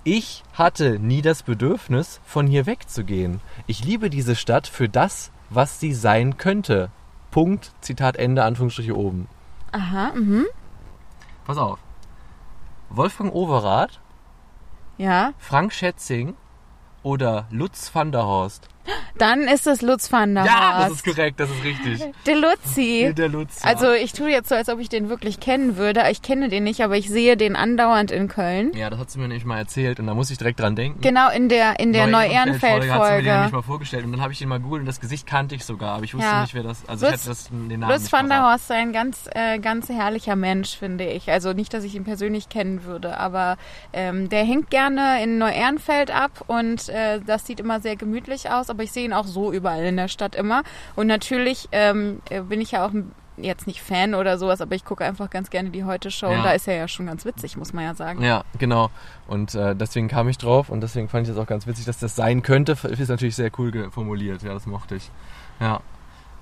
[0.04, 3.42] Ich hatte nie das Bedürfnis, von hier wegzugehen.
[3.68, 6.90] Ich liebe diese Stadt für das, was sie sein könnte.
[7.32, 9.28] Punkt, Zitat Ende, Anführungsstriche oben.
[9.72, 10.46] Aha, mhm.
[11.46, 11.80] Pass auf.
[12.90, 14.00] Wolfgang Overath,
[14.98, 16.36] Ja, Frank Schätzing
[17.04, 18.70] oder Lutz van der Horst.
[19.18, 22.04] Dann ist es Lutz van der Ja, das ist korrekt, das ist richtig.
[22.26, 23.14] Der Lutzi.
[23.16, 23.64] Der Lutz.
[23.64, 23.70] ja.
[23.70, 26.04] Also ich tue jetzt so, als ob ich den wirklich kennen würde.
[26.12, 28.72] Ich kenne den nicht, aber ich sehe den andauernd in Köln.
[28.76, 31.02] Ja, das hat sie mir nämlich mal erzählt und da muss ich direkt dran denken.
[31.02, 34.22] Genau in der in der Neu-Ehrenfeld-Folge Hat sie mir den nämlich mal vorgestellt und dann
[34.22, 36.42] habe ich ihn mal googelt und das Gesicht kannte ich sogar, aber ich wusste Ja.
[36.42, 36.88] nicht, wer das.
[36.88, 38.44] Also ich Lutz- hätte das, den Namen Lutz van der.
[38.44, 41.30] Horst ist ein ganz, äh, ganz herrlicher Mensch, finde ich.
[41.32, 43.58] Also nicht, dass ich ihn persönlich kennen würde, aber
[43.94, 48.70] ähm, der hängt gerne in Neu-Ehrenfeld ab und äh, das sieht immer sehr gemütlich aus,
[48.76, 50.64] aber ich sehe ihn auch so überall in der Stadt immer.
[50.96, 52.92] Und natürlich ähm, äh, bin ich ja auch
[53.38, 56.38] jetzt nicht Fan oder sowas, aber ich gucke einfach ganz gerne die Heute-Show Ja.
[56.38, 58.22] und da ist er ja schon ganz witzig, muss man ja sagen.
[58.24, 58.90] Ja, genau.
[59.28, 61.98] Und äh, deswegen kam ich drauf und deswegen fand ich das auch ganz witzig, dass
[62.00, 62.78] das sein könnte.
[62.84, 65.12] Ist natürlich sehr cool formuliert, ja, das mochte ich.
[65.60, 65.82] Ja.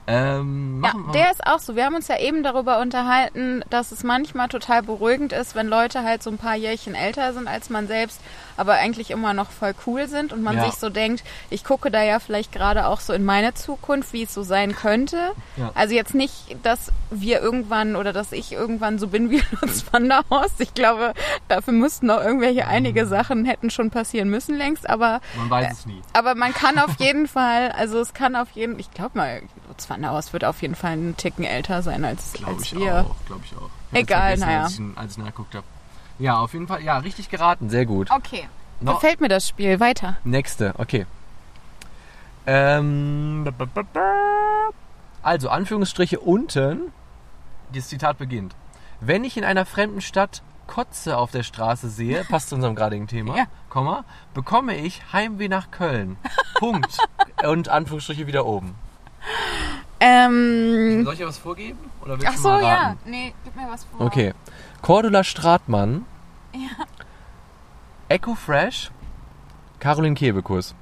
[0.08, 1.76] Ähm, Ja, der ist auch so.
[1.76, 6.04] Wir haben uns ja eben darüber unterhalten, dass es manchmal total beruhigend ist, wenn Leute
[6.04, 8.20] halt so ein paar Jährchen älter sind als man selbst,
[8.58, 10.66] aber eigentlich immer noch voll cool sind und man Ja.
[10.66, 14.24] sich so denkt, ich gucke da ja vielleicht gerade auch so in meine Zukunft, wie
[14.24, 15.18] es so sein könnte.
[15.58, 15.72] Ja.
[15.76, 20.10] Also jetzt nicht, dass wir irgendwann oder dass ich irgendwann so bin wie Lutz van
[20.10, 20.60] der Horst.
[20.60, 21.14] Ich glaube,
[21.48, 22.70] dafür müssten noch irgendwelche Mhm.
[22.70, 26.02] einige Sachen hätten schon passieren müssen längst, aber Man weiß es nie.
[26.14, 29.42] aber man kann auf jeden Fall, also es kann auf jeden, ich glaube mal,
[30.02, 33.02] Der Horst wird auf jeden Fall einen Ticken älter sein als, Glaube als ich wir.
[33.02, 33.70] auch, glaube ich auch.
[33.92, 34.64] Ich Egal, naja.
[34.64, 35.66] Als ich, als ich nachgeguckt habe.
[36.20, 38.10] Ja, auf jeden Fall, ja, richtig geraten, sehr gut.
[38.12, 38.48] Okay.
[38.82, 39.80] No- Gefällt mir das Spiel.
[39.80, 40.18] Weiter.
[40.24, 41.06] Nächste, okay.
[42.46, 43.48] Ähm,
[45.22, 46.92] also, Anführungsstriche unten,
[47.74, 48.56] das Zitat beginnt.
[49.00, 53.08] Wenn ich in einer fremden Stadt Kotze auf der Straße sehe, passt zu unserem gradigen
[53.08, 53.46] Thema, Ja.
[53.70, 56.18] Komma, bekomme ich Heimweh nach Köln.
[56.56, 56.98] Punkt.
[57.44, 58.76] Und Anführungsstriche wieder oben.
[60.00, 61.80] Ähm, Soll ich dir was vorgeben?
[62.02, 62.76] Oder willst ach du so, mal ja.
[62.76, 63.00] raten?
[63.06, 64.06] Nee, gib mir was vor.
[64.06, 64.34] Okay.
[64.82, 66.06] Cordula Stratmann.
[68.10, 68.92] Echo Fresh.
[69.80, 70.76] Caroline Kebekus.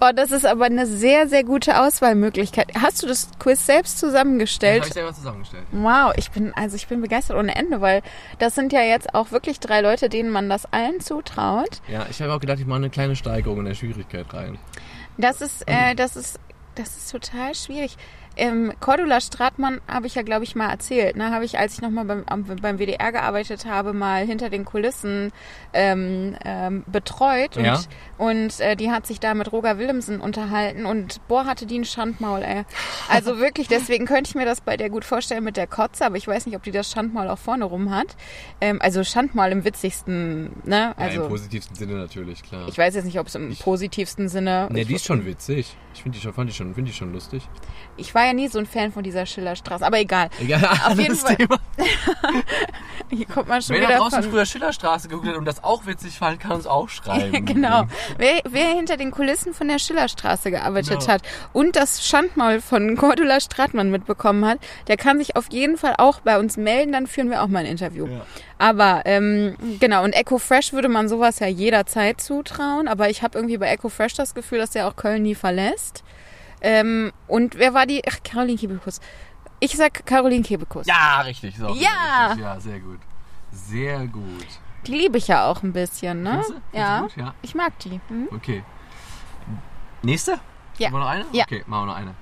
[0.00, 2.70] Oh, das ist aber eine sehr, sehr gute Auswahlmöglichkeit.
[2.80, 4.86] Hast du das Quiz selbst zusammengestellt?
[4.86, 5.64] ich selber zusammengestellt.
[5.72, 8.02] Wow, ich bin also ich bin begeistert ohne Ende, weil
[8.38, 11.80] das sind ja jetzt auch wirklich drei Leute, denen man das allen zutraut.
[11.88, 14.58] Ja, ich habe auch gedacht, ich mache eine kleine Steigerung in der Schwierigkeit rein.
[15.16, 16.38] Das ist äh, das ist
[16.78, 17.96] das ist total schwierig.
[18.38, 21.16] Ähm, Cordula Stratmann habe ich ja, glaube ich, mal erzählt.
[21.16, 21.30] Ne?
[21.30, 25.32] Habe ich, als ich nochmal beim, beim WDR gearbeitet habe, mal hinter den Kulissen
[25.72, 27.56] ähm, ähm, betreut.
[27.56, 27.80] Und, Ja.
[28.16, 30.86] und äh, die hat sich da mit Roger Willemsen unterhalten.
[30.86, 32.64] Und boah, hatte die ein Schandmaul, ey.
[33.08, 36.06] Also wirklich, deswegen könnte ich mir das bei der gut vorstellen mit der Kotze.
[36.06, 38.16] Aber ich weiß nicht, ob die das Schandmaul auch vorne rum hat.
[38.60, 40.96] Ähm, also Schandmaul im witzigsten, ne?
[40.96, 42.68] Also positivsten Sinne natürlich, klar.
[42.68, 44.68] ich weiß jetzt nicht, ob es im positivsten Sinne...
[44.70, 45.76] Ne, ich, die ist schon witzig.
[45.94, 47.42] Ich finde die schon, fand die schon, finde die schon lustig.
[47.96, 49.84] ich war ja nie so ein Fan von dieser Schillerstraße.
[49.84, 50.28] Aber egal.
[50.40, 51.36] Egal, Auf jeden Fall.
[51.36, 51.58] Thema.
[53.10, 54.30] Hier kommt man schon Wer da wieder draußen von...
[54.32, 57.44] früher Schillerstraße gegoogelt hat und das auch witzig fand, kann uns auch schreiben.
[57.46, 57.84] genau.
[58.18, 61.08] Wer, wer hinter den Kulissen von der Schillerstraße gearbeitet Genau.
[61.12, 65.94] hat und das Schandmaul von Cordula Stratmann mitbekommen hat, der kann sich auf jeden Fall
[65.98, 68.06] auch bei uns melden, dann führen wir auch mal ein Interview.
[68.06, 68.20] Ja.
[68.58, 73.38] Aber ähm, genau, und Echo Fresh würde man sowas ja jederzeit zutrauen, aber ich habe
[73.38, 76.02] irgendwie bei Echo Fresh das Gefühl, dass der auch Köln nie verlässt.
[76.60, 78.02] Ähm, und wer war die?
[78.08, 79.00] Ach, Caroline Kebekus.
[79.60, 80.86] Ich sag Caroline Kebekus.
[80.86, 81.56] Ja, richtig.
[81.56, 82.26] So, Ja.
[82.28, 82.44] Richtig.
[82.44, 83.00] Ja, sehr gut.
[83.52, 84.46] Sehr gut.
[84.86, 86.30] Die liebe ich ja auch ein bisschen, ne?
[86.30, 86.54] Findest du?
[86.54, 87.00] Findest Ja.
[87.00, 87.16] Gut?
[87.16, 87.34] ja.
[87.42, 88.00] Ich mag die.
[88.08, 88.28] Hm?
[88.34, 88.62] Okay.
[90.02, 90.38] Nächste?
[90.78, 90.86] Ja.
[90.88, 91.24] Haben wir noch eine?
[91.32, 91.44] Ja.
[91.44, 92.14] Okay, machen wir noch eine.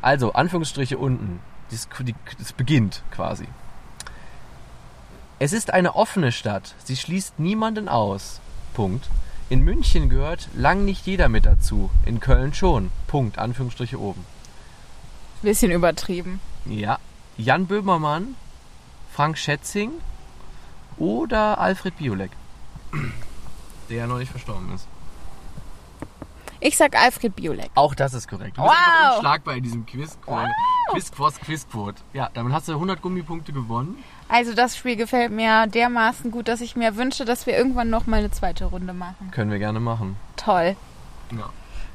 [0.00, 1.40] Also, Anführungsstriche unten.
[1.70, 1.88] Das,
[2.38, 3.48] das beginnt quasi.
[5.38, 6.74] Es ist eine offene Stadt.
[6.84, 8.40] Sie schließt niemanden aus.
[8.74, 9.08] Punkt.
[9.50, 11.90] In München gehört lang nicht jeder mit dazu.
[12.06, 12.90] In Köln schon.
[13.06, 13.38] Punkt.
[13.38, 14.24] Anführungsstriche oben.
[15.42, 16.40] Bisschen übertrieben.
[16.64, 16.98] Ja.
[17.36, 18.36] Jan Böhmermann,
[19.12, 19.90] Frank Schätzing
[20.96, 22.30] oder Alfred Biolek.
[23.90, 24.86] Der ja noch nicht verstorben ist.
[26.60, 27.70] Ich sag Alfred Biolek.
[27.74, 28.56] Auch das ist korrekt.
[28.56, 28.80] Du bist Wow.
[29.02, 30.16] einfach unschlagbar in diesem Quiz.
[30.92, 32.00] Quiz, Quiz, Quizquote.
[32.14, 34.02] Ja, damit hast du 100 Gummipunkte gewonnen.
[34.28, 38.06] Also das Spiel gefällt mir dermaßen gut, dass ich mir wünsche, dass wir irgendwann noch
[38.06, 39.30] mal eine zweite Runde machen.
[39.30, 40.16] Können wir gerne machen.
[40.36, 40.76] Toll.
[41.36, 41.50] Ja.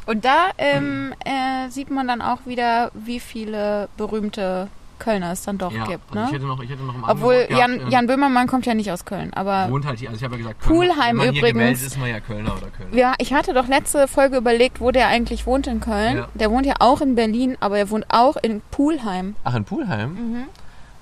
[0.05, 5.57] Und da ähm, äh, sieht man dann auch wieder, wie viele berühmte Kölner es dann
[5.57, 5.85] doch ja.
[5.85, 6.03] gibt.
[6.15, 6.37] Also ich Ne?
[6.37, 8.73] hätte noch, ich hätte noch im Obwohl Angebot Jan, gehabt, ähm, Jan Böhmermann kommt ja
[8.73, 10.09] nicht aus Köln, aber wohnt halt hier.
[10.09, 11.07] Also ich habe ja gesagt, Pulheim Kölner.
[11.07, 11.53] Wenn man hier übrigens.
[11.53, 12.95] gemeldet ist, man ja Kölner oder Kölner.
[12.97, 16.17] ja, ich hatte doch letzte Folge überlegt, wo der eigentlich wohnt in Köln.
[16.17, 16.27] Ja.
[16.33, 19.35] Der wohnt ja auch in Berlin, aber er wohnt auch in Pulheim.
[19.43, 20.09] Ach, in Pulheim?
[20.13, 20.43] Mhm.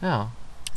[0.02, 0.28] Ja.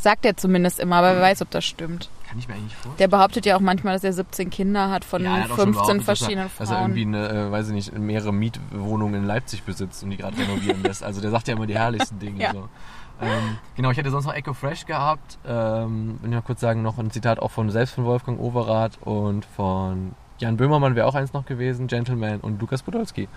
[0.01, 2.09] Sagt er zumindest immer, aber wer weiß, ob das stimmt.
[2.27, 2.97] Kann ich mir eigentlich vorstellen.
[2.97, 5.73] Der behauptet ja auch manchmal, dass er 17 Kinder hat von Ja, hat auch schon
[5.73, 6.97] 15 behauptet, verschiedenen er, dass er Frauen.
[6.97, 10.81] irgendwie eine, äh, weiß ich nicht, mehrere Mietwohnungen in Leipzig besitzt und die gerade renovieren
[10.81, 11.03] lässt.
[11.03, 12.39] Also der sagt ja immer die herrlichsten Dinge.
[12.41, 12.53] Ja.
[12.53, 12.67] So.
[13.21, 15.37] Ähm, genau, ich hätte sonst noch Echo Fresh gehabt.
[15.45, 18.97] Ähm, will ich mal kurz sagen, noch ein Zitat auch von selbst von Wolfgang Overath
[19.01, 23.27] und von Jan Böhmermann wäre auch eins noch gewesen, Gentleman und Lukas Podolski.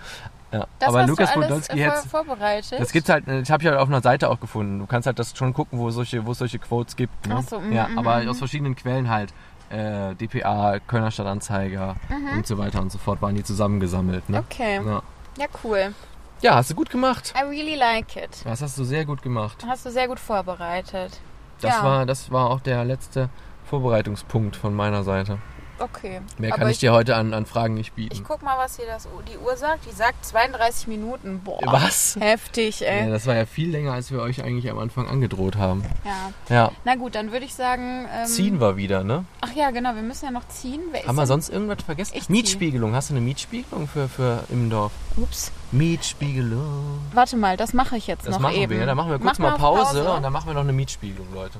[0.51, 2.79] Ja, Das aber hast Lukas du alles Podolski hätte vorbereitet.
[2.79, 4.79] das gibt's halt, ich habe halt auf einer Seite auch gefunden.
[4.79, 7.27] Du kannst halt das schon gucken, wo es solche, wo es solche Quotes gibt.
[7.27, 7.35] Ne?
[7.37, 8.29] Ach so, mm, ja, mm, aber mm.
[8.29, 9.33] aus verschiedenen Quellen halt.
[9.69, 11.95] Äh, DPA, Kölner Stadtanzeiger
[12.35, 14.29] und so weiter und so fort waren die zusammengesammelt.
[14.29, 14.37] Ne?
[14.37, 14.45] Mhm.
[14.47, 15.01] Okay, Ja.
[15.39, 15.93] ja cool.
[16.41, 17.33] ja, hast du gut gemacht.
[17.35, 18.29] I really like it.
[18.45, 19.65] Das hast du sehr gut gemacht.
[19.67, 21.19] Hast du sehr gut vorbereitet.
[21.61, 21.83] Das, Ja.
[21.83, 23.29] war, das war auch der letzte
[23.65, 25.39] Vorbereitungspunkt von meiner Seite.
[25.77, 26.21] Okay.
[26.37, 28.23] Mehr kann ich dir heute an, an Fragen nicht Ich bieten.
[28.25, 29.85] guck mal, was hier das, die Uhr sagt.
[29.85, 31.41] Die sagt 32 Minuten.
[31.43, 31.59] Boah.
[31.65, 32.15] Was?
[32.19, 33.09] Heftig, Ja, ey.
[33.09, 35.83] das war ja viel länger, als wir euch eigentlich am Anfang angedroht haben.
[36.05, 36.31] Ja.
[36.55, 38.07] Ja, Na gut, dann würde ich sagen.
[38.13, 39.25] Ähm, ziehen wir wieder, ne?
[39.41, 40.81] Ach ja, genau, wir müssen ja noch ziehen.
[40.91, 42.13] Wer ist Haben wir sonst irgendwas vergessen?
[42.15, 42.31] Ich zieh.
[42.31, 42.95] Mietspiegelung.
[42.95, 44.91] Hast du eine Mietspiegelung für, für im Dorf?
[45.17, 45.51] Ups.
[45.71, 46.99] Mietspiegelung.
[47.13, 48.71] Warte mal, das mache ich jetzt Das noch machen eben.
[48.77, 48.85] wir.
[48.85, 51.27] Dann machen wir kurz Mach mal auf Pause, und dann machen wir noch eine Mietspiegelung,
[51.33, 51.59] Leute.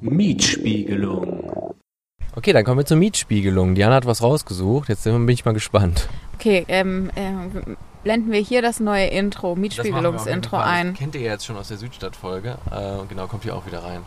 [0.00, 1.50] Mietspiegelung.
[2.36, 3.74] Okay, dann kommen wir zur Mietspiegelung.
[3.74, 4.88] Diana hat was rausgesucht.
[4.88, 6.08] Jetzt bin ich mal gespannt.
[6.34, 10.90] Okay, ähm, ähm, blenden wir hier das neue Intro, Mietspiegelungsintro ein.
[10.90, 12.58] Das kennt ihr jetzt schon aus der Südstadt-Folge.
[12.72, 14.00] Äh, genau, kommt hier auch wieder rein.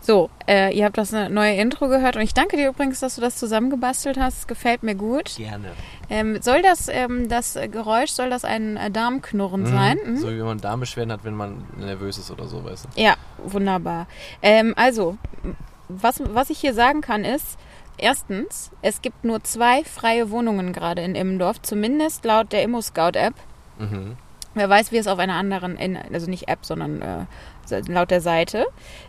[0.00, 3.20] So, äh, ihr habt das neue Intro gehört und ich danke dir übrigens, dass du
[3.20, 4.46] das zusammengebastelt hast.
[4.46, 5.34] Gefällt mir gut.
[5.36, 5.72] Gerne.
[6.08, 9.98] Ähm, soll das, ähm, das Geräusch, soll das ein äh, Darmknurren sein?
[10.04, 10.16] Mhm.
[10.18, 13.02] So wie man Darmbeschwerden hat, wenn man nervös ist oder so, weißt du.
[13.02, 14.06] Ja, wunderbar.
[14.42, 15.18] Ähm, also,
[15.88, 17.58] was, was ich hier sagen kann ist,
[17.98, 23.34] erstens, es gibt nur zwei freie Wohnungen gerade in Immendorf, zumindest laut der Immo-Scout-App.
[23.78, 24.16] Mhm.
[24.54, 28.20] Wer weiß, wie es auf einer anderen, in- also nicht App, sondern äh, laut der
[28.20, 28.66] Seite.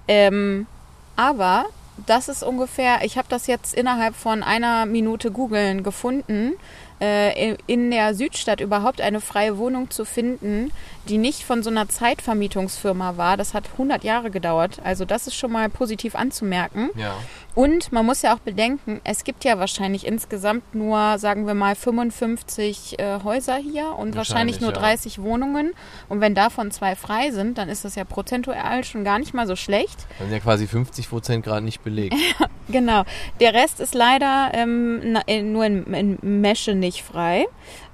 [0.08, 0.68] Ähm,
[1.16, 1.66] aber
[2.06, 6.54] das ist ungefähr, ich habe das jetzt innerhalb von einer Minute googeln gefunden,
[7.02, 10.72] äh, in der Südstadt überhaupt eine freie Wohnung zu finden,
[11.08, 13.38] die nicht von so einer Zeitvermietungsfirma war.
[13.38, 14.80] Das hat 100 Jahre gedauert.
[14.84, 16.90] Also das ist schon mal positiv anzumerken.
[16.96, 17.16] Ja.
[17.56, 21.74] Und man muss ja auch bedenken, es gibt ja wahrscheinlich insgesamt nur, sagen wir mal,
[21.74, 24.80] 55 äh, Häuser hier und wahrscheinlich, Wahrscheinlich, nur ja.
[24.80, 25.74] 30 Wohnungen.
[26.08, 29.48] Und wenn davon zwei frei sind, dann ist das ja prozentual schon gar nicht mal
[29.48, 30.06] so schlecht.
[30.20, 32.16] Dann sind ja quasi 50 Prozent gerade nicht belegt.
[32.70, 33.04] Genau.
[33.40, 37.46] Der Rest ist leider ähm, äh, nur in, in Mesche nicht frei.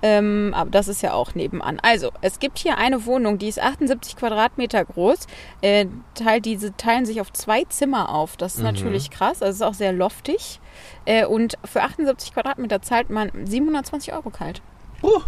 [0.06, 1.80] Ähm, aber das ist ja auch nebenan.
[1.82, 5.28] Also, es gibt hier eine Wohnung, die ist 78 Quadratmeter groß.
[5.62, 8.36] Äh, teilt, diese teilen sich auf zwei Zimmer auf.
[8.36, 8.66] Das ist Mhm.
[8.66, 9.42] natürlich krass.
[9.42, 10.60] Also, es ist auch sehr loftig.
[11.06, 14.62] Äh, und für 78 Quadratmeter zahlt man 720 Euro kalt.
[15.02, 15.22] Uh.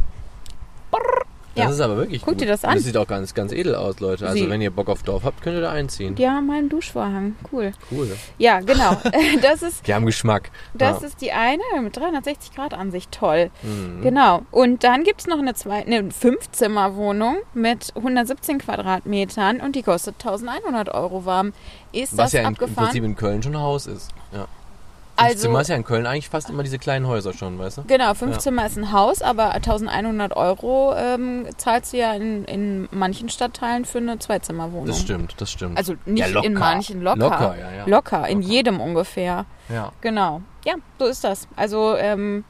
[1.56, 1.70] Das Ja.
[1.72, 2.42] ist aber wirklich Guck gut.
[2.42, 2.76] dir das Und an.
[2.76, 4.28] Das sieht auch ganz, ganz edel aus, Leute.
[4.28, 6.14] Also Sie- wenn ihr Bock auf Dorf habt, könnt ihr da einziehen.
[6.16, 7.36] Die haben einen Duschvorhang.
[7.52, 7.72] Cool.
[7.92, 8.16] Cool.
[8.38, 8.98] Ja, genau.
[9.42, 10.52] das ist Die haben Geschmack.
[10.74, 11.08] Das ja.
[11.08, 13.12] ist die eine mit 360 Grad Ansicht.
[13.12, 13.50] Toll.
[13.64, 14.02] Mhm.
[14.02, 14.42] Genau.
[14.52, 20.16] Und dann gibt es noch eine, zwei, eine Fünfzimmerwohnung mit 117 Quadratmetern und die kostet
[20.20, 21.54] 1100 Euro warm.
[21.92, 22.86] Ist Was das ja in, im abgefahren?
[22.88, 24.12] Prinzip in Köln schon ein Haus ist.
[24.34, 24.48] Ja.
[25.18, 27.78] Fünf also, Zimmer ist ja in Köln eigentlich fast immer diese kleinen Häuser schon, weißt
[27.78, 27.84] du?
[27.86, 28.40] genau, fünf Ja.
[28.40, 33.86] Zimmer ist ein Haus, aber 1100 Euro ähm, zahlst du ja in, in manchen Stadtteilen
[33.86, 34.88] für eine Zweizimmerwohnung.
[34.88, 35.78] Das stimmt, das stimmt.
[35.78, 37.18] Also nicht Ja, in manchen, locker.
[37.20, 37.86] Locker, ja, ja.
[37.86, 38.52] Locker, in Locker.
[38.54, 39.46] jedem ungefähr.
[39.70, 39.92] ja.
[40.02, 40.42] Genau.
[40.66, 41.48] Ja, so ist das.
[41.56, 42.44] Also, ähm,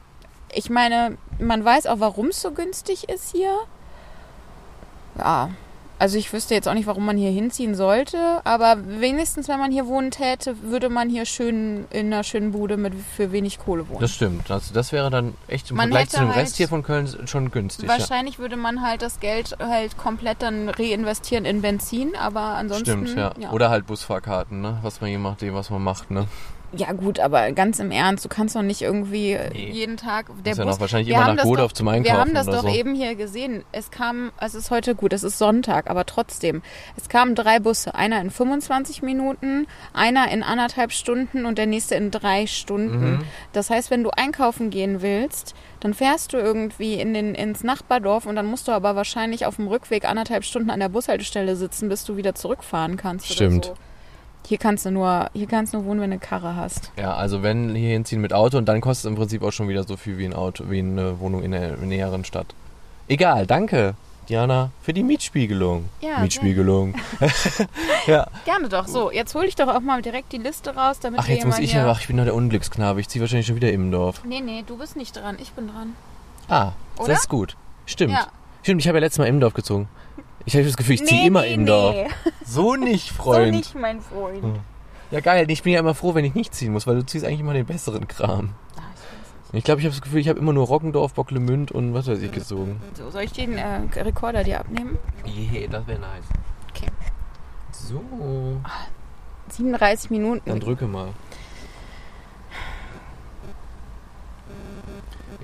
[0.52, 3.52] ich meine, man weiß auch, warum es so günstig ist hier.
[5.18, 5.50] Ja.
[5.98, 9.72] Also ich wüsste jetzt auch nicht, warum man hier hinziehen sollte, aber wenigstens, wenn man
[9.72, 13.88] hier wohnen täte, würde man hier schön in einer schönen Bude mit für wenig Kohle
[13.88, 14.00] wohnen.
[14.00, 14.50] Das stimmt.
[14.50, 17.08] Also das wäre dann echt im Man Vergleich zu dem halt- Rest hier von Köln
[17.26, 17.88] schon günstig.
[17.88, 17.98] Ja.
[17.98, 23.06] Wahrscheinlich würde man halt das Geld halt komplett dann reinvestieren in Benzin, aber ansonsten.
[23.06, 23.50] Stimmt, ja.
[23.52, 24.78] Oder halt Busfahrkarten, ne?
[24.82, 26.26] Was man je nachdem, was man macht, ne?
[26.72, 29.70] Ja gut, aber ganz im Ernst, du kannst doch nicht irgendwie Nee.
[29.70, 30.74] jeden Tag der Ist ja Bus.
[30.74, 32.68] noch wahrscheinlich Wir immer nach Godorf zum Einkaufen Wir haben das doch so.
[32.68, 33.64] eben hier gesehen.
[33.72, 36.62] Es kam, es ist heute gut, es ist Sonntag, aber trotzdem.
[36.96, 37.94] Es kamen drei Busse.
[37.94, 43.10] Einer in 25 Minuten, einer in anderthalb Stunden und der nächste in drei Stunden.
[43.12, 43.18] Mhm.
[43.52, 48.26] Das heißt, wenn du einkaufen gehen willst, dann fährst du irgendwie in den, ins Nachbardorf
[48.26, 51.88] und dann musst du aber wahrscheinlich auf dem Rückweg anderthalb Stunden an der Bushaltestelle sitzen,
[51.88, 53.32] bis du wieder zurückfahren kannst.
[53.32, 53.66] Stimmt.
[53.68, 53.80] Oder so.
[54.46, 56.92] Hier kannst du nur, hier kannst du nur wohnen, wenn du eine Karre hast.
[56.96, 59.68] Ja, also wenn hier hinziehen mit Auto und dann kostet es im Prinzip auch schon
[59.68, 62.46] wieder so viel wie ein Auto, wie eine Wohnung in der näheren Stadt.
[63.08, 63.94] Egal, danke,
[64.28, 65.88] Diana, für die Mietspiegelung.
[66.00, 66.94] Ja, Mietspiegelung.
[68.06, 68.28] ja.
[68.44, 68.86] Gerne doch.
[68.86, 71.58] So, jetzt hole ich doch auch mal direkt die Liste raus, damit Ach, jetzt muss
[71.58, 73.00] ich ja, ach, ich bin doch der Unglücksknabe.
[73.00, 74.22] Ich ziehe wahrscheinlich schon wieder im Dorf.
[74.24, 75.36] Nee, nee, du bist nicht dran.
[75.40, 75.94] Ich bin dran.
[76.48, 77.08] Ah, Oder?
[77.08, 77.56] das ist gut.
[77.84, 78.12] Stimmt.
[78.12, 78.28] Ja.
[78.62, 79.88] Stimmt, ich habe ja letztes Mal im Dorf gezogen.
[80.46, 81.66] Ich habe das Gefühl, ich ziehe Nee, immer nee, im nee.
[81.66, 81.96] Dorf.
[82.44, 83.46] So nicht, Freund.
[83.46, 84.42] So nicht, mein Freund.
[84.42, 84.54] Hm.
[85.10, 85.50] Ja, geil.
[85.50, 87.52] Ich bin ja immer froh, wenn ich nicht ziehen muss, weil du ziehst eigentlich immer
[87.52, 88.50] den besseren Kram.
[88.76, 91.72] Ah, ich weiß Ich glaube, ich habe das Gefühl, ich habe immer nur Rockendorf, Bocklemünd
[91.72, 92.80] und was weiß ich gezogen.
[92.94, 94.98] So, soll ich den äh, Rekorder dir abnehmen?
[95.24, 96.24] Je, das wäre nice.
[96.70, 96.88] Okay.
[97.72, 98.00] So,
[99.50, 100.42] 37 Minuten.
[100.48, 101.08] dann drücke mal.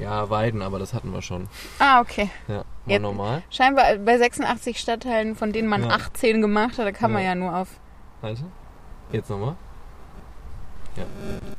[0.02, 1.48] Ja, Weiden, aber das hatten wir schon.
[1.78, 2.28] Ah, okay.
[2.48, 3.42] Ja, mal Jetzt- normal.
[3.50, 5.90] Scheinbar bei 86 Stadtteilen, von denen man Ja.
[5.90, 7.28] 18 gemacht hat, da kann man Ja.
[7.30, 7.68] ja nur auf.
[8.20, 8.42] Warte.
[9.12, 9.56] Jetzt nochmal.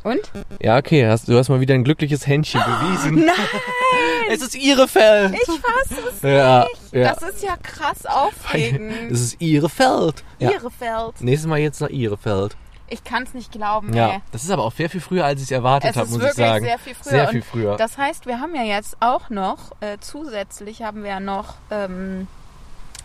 [0.04, 0.32] Und?
[0.62, 3.26] Ja, okay, hast, du hast mal wieder ein glückliches Händchen bewiesen.
[3.26, 3.36] Nein!
[4.30, 5.34] Es ist ihre Feld.
[5.34, 7.14] Ich fasse es Ja, ja.
[7.14, 9.12] Das ist ja krass aufregend.
[9.12, 10.24] Es ist ihre Feld.
[10.40, 10.52] Ja.
[10.52, 11.20] Ihrefeld.
[11.20, 12.56] Nächstes Mal jetzt nach ihre Feld.
[12.94, 14.20] Ich kann es nicht glauben, Ja, ey.
[14.32, 16.46] das ist aber auch sehr viel früher, als ich es erwartet habe, muss wirklich ich
[16.46, 16.64] sagen.
[16.66, 17.10] sehr viel früher.
[17.12, 17.76] Sehr viel früher.
[17.78, 22.28] Das heißt, wir haben ja jetzt auch noch, äh, zusätzlich haben wir ja noch, ähm,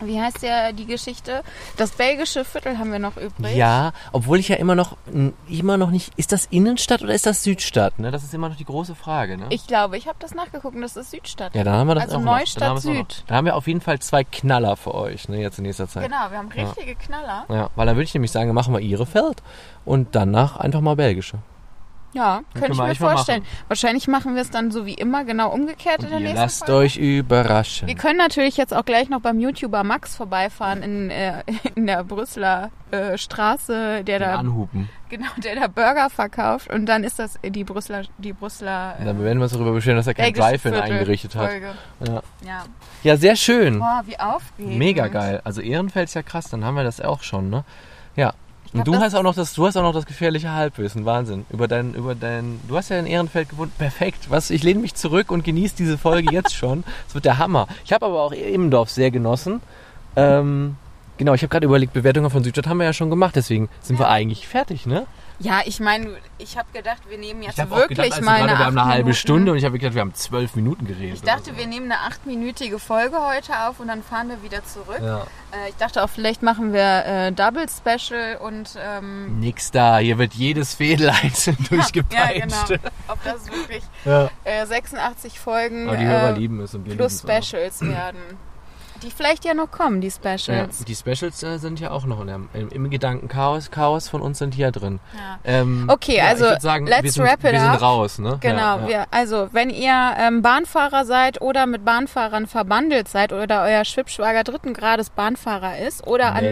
[0.01, 1.43] wie heißt der, die Geschichte?
[1.77, 3.55] Das belgische Viertel haben wir noch übrig.
[3.55, 4.97] Ja, obwohl ich ja immer noch,
[5.49, 7.99] immer noch nicht, ist das Innenstadt oder ist das Südstadt?
[7.99, 8.11] Ne?
[8.11, 9.37] Das ist immer noch die große Frage.
[9.37, 9.47] Ne?
[9.49, 11.55] Ich glaube, ich habe das nachgeguckt und das ist Südstadt.
[11.55, 12.37] ja, dann haben wir das also auch noch.
[12.37, 13.09] Neustadt Dann haben, wir es auch noch.
[13.09, 13.23] Süd.
[13.27, 16.03] dann haben wir auf jeden Fall zwei Knaller für euch, ne, jetzt in nächster Zeit.
[16.03, 17.45] Genau, wir haben richtige Knaller.
[17.49, 19.41] Ja, weil dann würde ich nämlich sagen, machen wir ihre Feld
[19.85, 21.39] und danach einfach mal belgische.
[22.13, 23.45] Ja, könnte können ich wir mir vorstellen.
[23.67, 26.65] Wahrscheinlich machen wir es dann so wie immer genau umgekehrt in der Und nächsten lasst
[26.65, 26.73] Folge.
[26.73, 27.87] euch überraschen.
[27.87, 31.43] Wir können natürlich jetzt auch gleich noch beim YouTuber Max vorbeifahren in, äh,
[31.75, 34.89] in der Brüsseler äh, Straße, der Den da anhupen.
[35.09, 39.23] genau, der da Burger verkauft und dann ist das die Brüsseler die Brüsseler Und dann
[39.23, 41.51] werden wir uns darüber beschweren, dass er kein Viertel eingerichtet hat.
[42.07, 42.21] Ja.
[42.45, 42.63] Ja.
[43.03, 43.77] ja, sehr schön.
[43.77, 44.77] Boah, wie aufregend.
[44.77, 45.41] Mega geil.
[45.43, 47.63] Also Ehrenfeld ist ja krass, dann haben wir das auch schon, ne?
[48.73, 48.79] Ja.
[48.79, 51.45] Und du hast auch noch das, du hast auch noch das gefährliche Halbwissen, Wahnsinn.
[51.49, 54.29] Über dein, über dein, du hast ja in Ehrenfeld gewohnt, perfekt.
[54.29, 56.83] Was, ich lehne mich zurück und genieße diese Folge jetzt schon.
[57.07, 57.67] Es wird der Hammer.
[57.83, 59.61] Ich habe aber auch Immendorf sehr genossen.
[60.15, 60.75] Ähm,
[61.17, 63.99] genau, ich habe gerade überlegt, Bewertungen von Südstadt haben wir ja schon gemacht, deswegen sind
[63.99, 65.05] wir eigentlich fertig, ne?
[65.41, 68.47] Ja, ich meine, ich habe gedacht, wir nehmen jetzt Ich wirklich gedacht, als mal eine
[68.51, 69.15] wir haben eine halbe Minuten.
[69.15, 71.15] Stunde und ich habe gedacht, wir haben zwölf Minuten geredet.
[71.15, 74.63] Ich dachte, oder wir nehmen eine achtminütige Folge heute auf und dann fahren wir wieder
[74.65, 74.97] zurück.
[74.99, 75.05] so.
[75.05, 75.21] Ja.
[75.51, 80.17] Äh, ich dachte auch, vielleicht machen wir äh, Double Special und ähm, Nix da, hier
[80.17, 82.67] wird jedes Fädel einzeln ja, durchgepeitscht.
[82.67, 82.81] genau.
[83.07, 84.29] Ob das wirklich Ja.
[84.43, 87.21] äh, 86 Folgen Aber die Hörer äh, lieben es und wir plus.
[87.21, 88.19] Specials werden.
[89.03, 90.83] Die vielleicht ja noch kommen, die Ja, Specials.
[90.85, 94.39] die Specials äh, sind ja auch noch in der, im, im Gedankenchaos Chaos von uns
[94.39, 94.99] sind hier drin.
[95.15, 95.39] Ja.
[95.43, 97.81] Ähm, Okay, ja, also sagen, let's wir sind, wrap it wir sind up.
[97.81, 98.37] raus, ne?
[98.41, 98.87] Genau, Ja, ja.
[98.87, 104.43] Wir, also wenn ihr ähm, Bahnfahrer seid oder mit Bahnfahrern verbandelt seid oder euer Schwibschwager
[104.43, 106.43] dritten Grades Bahnfahrer ist oder an,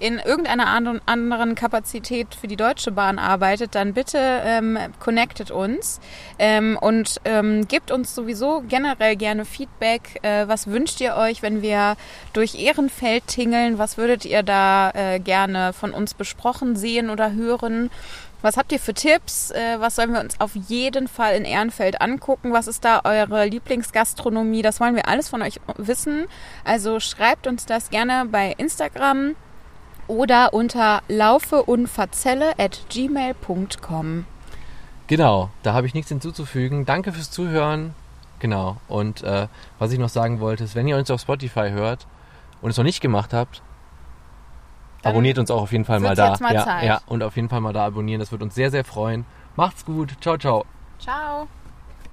[0.00, 6.00] in irgendeiner anderen- anderen Kapazität für die Deutsche Bahn arbeitet, dann bitte ähm, connectet uns
[6.38, 10.18] ähm, und ähm, gebt uns sowieso generell gerne Feedback.
[10.22, 11.75] Äh, was wünscht ihr euch, wenn wir
[12.32, 13.78] durch Ehrenfeld tingeln?
[13.78, 17.90] Was würdet ihr da äh, gerne von uns besprochen sehen oder hören?
[18.42, 19.50] Was habt ihr für Tipps?
[19.50, 22.52] Äh, was sollen wir uns auf jeden Fall in Ehrenfeld angucken?
[22.52, 24.62] Was ist da eure Lieblingsgastronomie?
[24.62, 26.26] Das wollen wir alles von euch wissen.
[26.64, 29.34] Also schreibt uns das gerne bei Instagram
[30.06, 34.26] oder unter laufeunverzelle at gmail.com.
[35.08, 36.84] Genau, da habe ich nichts hinzuzufügen.
[36.84, 37.94] Danke fürs Zuhören.
[38.38, 38.76] Genau.
[38.88, 42.06] Und äh, was ich noch sagen wollte, ist, wenn ihr uns auf Spotify hört
[42.60, 43.62] und es noch nicht gemacht habt,
[45.02, 46.30] Dann abonniert uns auch auf jeden Fall mal da.
[46.30, 46.84] jetzt mal ja, Zeit.
[46.84, 48.20] ja, und auf jeden Fall mal da abonnieren.
[48.20, 49.24] Das wird uns sehr, sehr freuen.
[49.56, 50.14] Macht's gut.
[50.20, 50.64] Ciao, ciao.
[50.98, 51.48] Ciao.